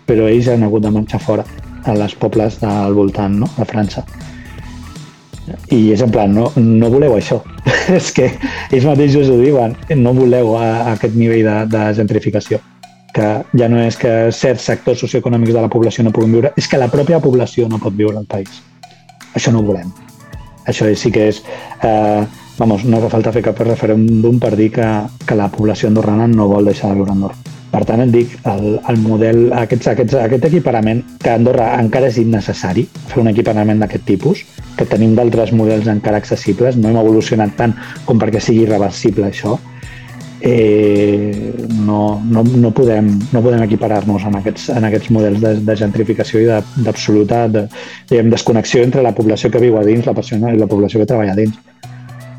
però 0.08 0.28
ells 0.30 0.48
han 0.52 0.64
hagut 0.64 0.84
de 0.86 0.94
marxar 0.94 1.20
fora, 1.24 1.46
a 1.88 1.94
les 1.96 2.16
pobles 2.16 2.60
del 2.60 2.96
voltant, 2.98 3.40
no?, 3.44 3.50
de 3.58 3.66
França. 3.68 4.04
I 5.72 5.82
és 5.94 6.02
en 6.04 6.12
plan, 6.12 6.34
no, 6.34 6.50
no 6.58 6.90
voleu 6.94 7.18
això. 7.18 7.42
és 7.98 8.10
que 8.16 8.32
ells 8.72 8.88
mateixos 8.88 9.30
ho 9.32 9.38
diuen, 9.42 9.76
no 9.96 10.16
voleu 10.18 10.56
a, 10.60 10.66
a 10.88 10.96
aquest 10.96 11.16
nivell 11.16 11.46
de, 11.48 11.60
de 11.76 11.86
gentrificació 12.00 12.60
que 13.18 13.28
ja 13.58 13.68
no 13.72 13.80
és 13.82 13.96
que 13.98 14.12
certs 14.36 14.68
sectors 14.70 15.00
socioeconòmics 15.02 15.56
de 15.56 15.64
la 15.64 15.72
població 15.74 16.04
no 16.06 16.14
puguin 16.14 16.36
viure, 16.38 16.52
és 16.60 16.68
que 16.70 16.78
la 16.78 16.90
pròpia 16.92 17.18
població 17.24 17.66
no 17.72 17.80
pot 17.82 17.96
viure 17.98 18.20
al 18.20 18.28
país. 18.30 18.62
Això 19.34 19.54
no 19.54 19.64
ho 19.64 19.70
volem. 19.72 19.90
Això 20.70 20.90
sí 20.94 21.12
que 21.16 21.30
és... 21.32 21.42
Eh, 21.82 22.22
vamos, 22.60 22.86
no 22.86 23.02
fa 23.02 23.12
falta 23.16 23.34
fer 23.34 23.46
cap 23.50 23.60
referèndum 23.64 24.38
per 24.44 24.54
dir 24.60 24.70
que, 24.78 24.88
que 25.26 25.40
la 25.40 25.50
població 25.54 25.90
andorrana 25.90 26.30
no 26.30 26.50
vol 26.52 26.70
deixar 26.70 26.92
de 26.92 27.02
viure 27.02 27.14
a 27.14 27.18
Andorra. 27.18 27.47
Per 27.68 27.84
tant, 27.84 28.00
et 28.00 28.12
dic, 28.14 28.36
el, 28.48 28.78
el 28.90 29.00
model, 29.04 29.42
aquests, 29.54 29.90
aquests, 29.92 30.16
aquest 30.22 30.46
equiparament, 30.48 31.02
que 31.20 31.34
a 31.34 31.36
Andorra 31.36 31.74
encara 31.82 32.08
és 32.08 32.20
innecessari 32.22 32.86
fer 33.12 33.20
un 33.22 33.32
equiparament 33.34 33.84
d'aquest 33.84 34.06
tipus, 34.08 34.46
que 34.78 34.88
tenim 34.88 35.18
d'altres 35.18 35.52
models 35.52 35.90
encara 35.92 36.22
accessibles, 36.22 36.78
no 36.80 36.92
hem 36.92 37.02
evolucionat 37.02 37.58
tant 37.60 37.76
com 38.06 38.22
perquè 38.22 38.40
sigui 38.44 38.64
irreversible 38.64 39.28
això, 39.28 39.58
eh, 40.42 41.54
no, 41.86 42.22
no, 42.24 42.44
no 42.44 42.72
podem, 42.72 43.10
no 43.34 43.42
podem 43.42 43.64
equiparar-nos 43.66 44.24
en, 44.30 44.38
aquests, 44.40 44.70
en 44.70 44.88
aquests 44.88 45.12
models 45.12 45.42
de, 45.42 45.54
de 45.66 45.76
gentrificació 45.80 46.44
i 46.44 46.48
d'absoluta 46.86 47.48
de, 47.52 47.66
de, 48.12 48.22
desconnexió 48.30 48.84
entre 48.86 49.04
la 49.04 49.16
població 49.18 49.52
que 49.52 49.64
viu 49.64 49.80
a 49.80 49.86
dins 49.88 50.06
la 50.06 50.16
persona, 50.18 50.54
i 50.54 50.62
la 50.62 50.70
població 50.70 51.02
que 51.02 51.10
treballa 51.10 51.34
a 51.34 51.42
dins. 51.42 51.58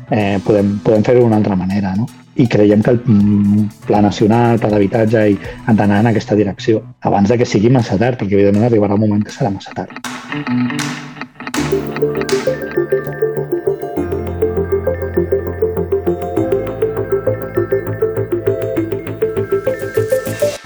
Eh, 0.09 0.39
podem 0.45 0.79
podem 0.81 1.05
fer-ho 1.05 1.21
d'una 1.21 1.37
altra 1.37 1.59
manera, 1.59 1.93
no? 1.97 2.07
I 2.39 2.47
creiem 2.47 2.81
que 2.81 2.91
el 2.95 3.01
mm, 3.03 3.65
pla 3.87 3.99
nacional, 4.01 4.59
pla 4.59 4.71
d'habitatge, 4.71 5.25
han 5.67 5.75
d'anar 5.75 5.99
en 6.05 6.13
aquesta 6.13 6.37
direcció, 6.39 6.81
abans 7.03 7.27
de 7.27 7.37
que 7.37 7.47
sigui 7.47 7.69
massa 7.69 7.99
tard, 7.99 8.19
perquè 8.21 8.39
evidentment 8.39 8.69
arribarà 8.69 8.95
un 8.95 9.03
moment 9.03 9.25
que 9.25 9.35
serà 9.35 9.51
massa 9.51 9.75
tard. 9.75 9.99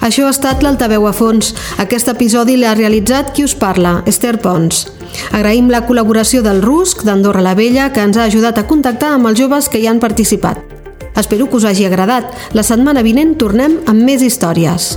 Això 0.04 0.28
ha 0.28 0.34
estat 0.34 0.62
l'Altaveu 0.62 1.08
a 1.08 1.14
fons. 1.16 1.54
Aquest 1.80 2.12
episodi 2.12 2.58
l'ha 2.60 2.76
realitzat 2.76 3.32
qui 3.34 3.46
us 3.48 3.56
parla, 3.56 4.02
Esther 4.06 4.36
Pons. 4.44 4.84
Agraïm 5.32 5.72
la 5.72 5.86
col·laboració 5.88 6.44
del 6.44 6.62
RUSC 6.62 7.06
d'Andorra 7.08 7.42
la 7.46 7.56
Vella, 7.56 7.88
que 7.96 8.04
ens 8.04 8.20
ha 8.20 8.28
ajudat 8.28 8.60
a 8.60 8.68
contactar 8.68 9.16
amb 9.16 9.32
els 9.32 9.40
joves 9.40 9.72
que 9.72 9.80
hi 9.80 9.88
han 9.88 10.04
participat. 10.04 10.73
Espero 11.15 11.49
que 11.49 11.58
us 11.58 11.65
hagi 11.65 11.86
agradat. 11.86 12.32
La 12.54 12.65
setmana 12.65 13.06
vinent 13.06 13.38
tornem 13.38 13.80
amb 13.86 14.02
més 14.04 14.26
històries. 14.26 14.95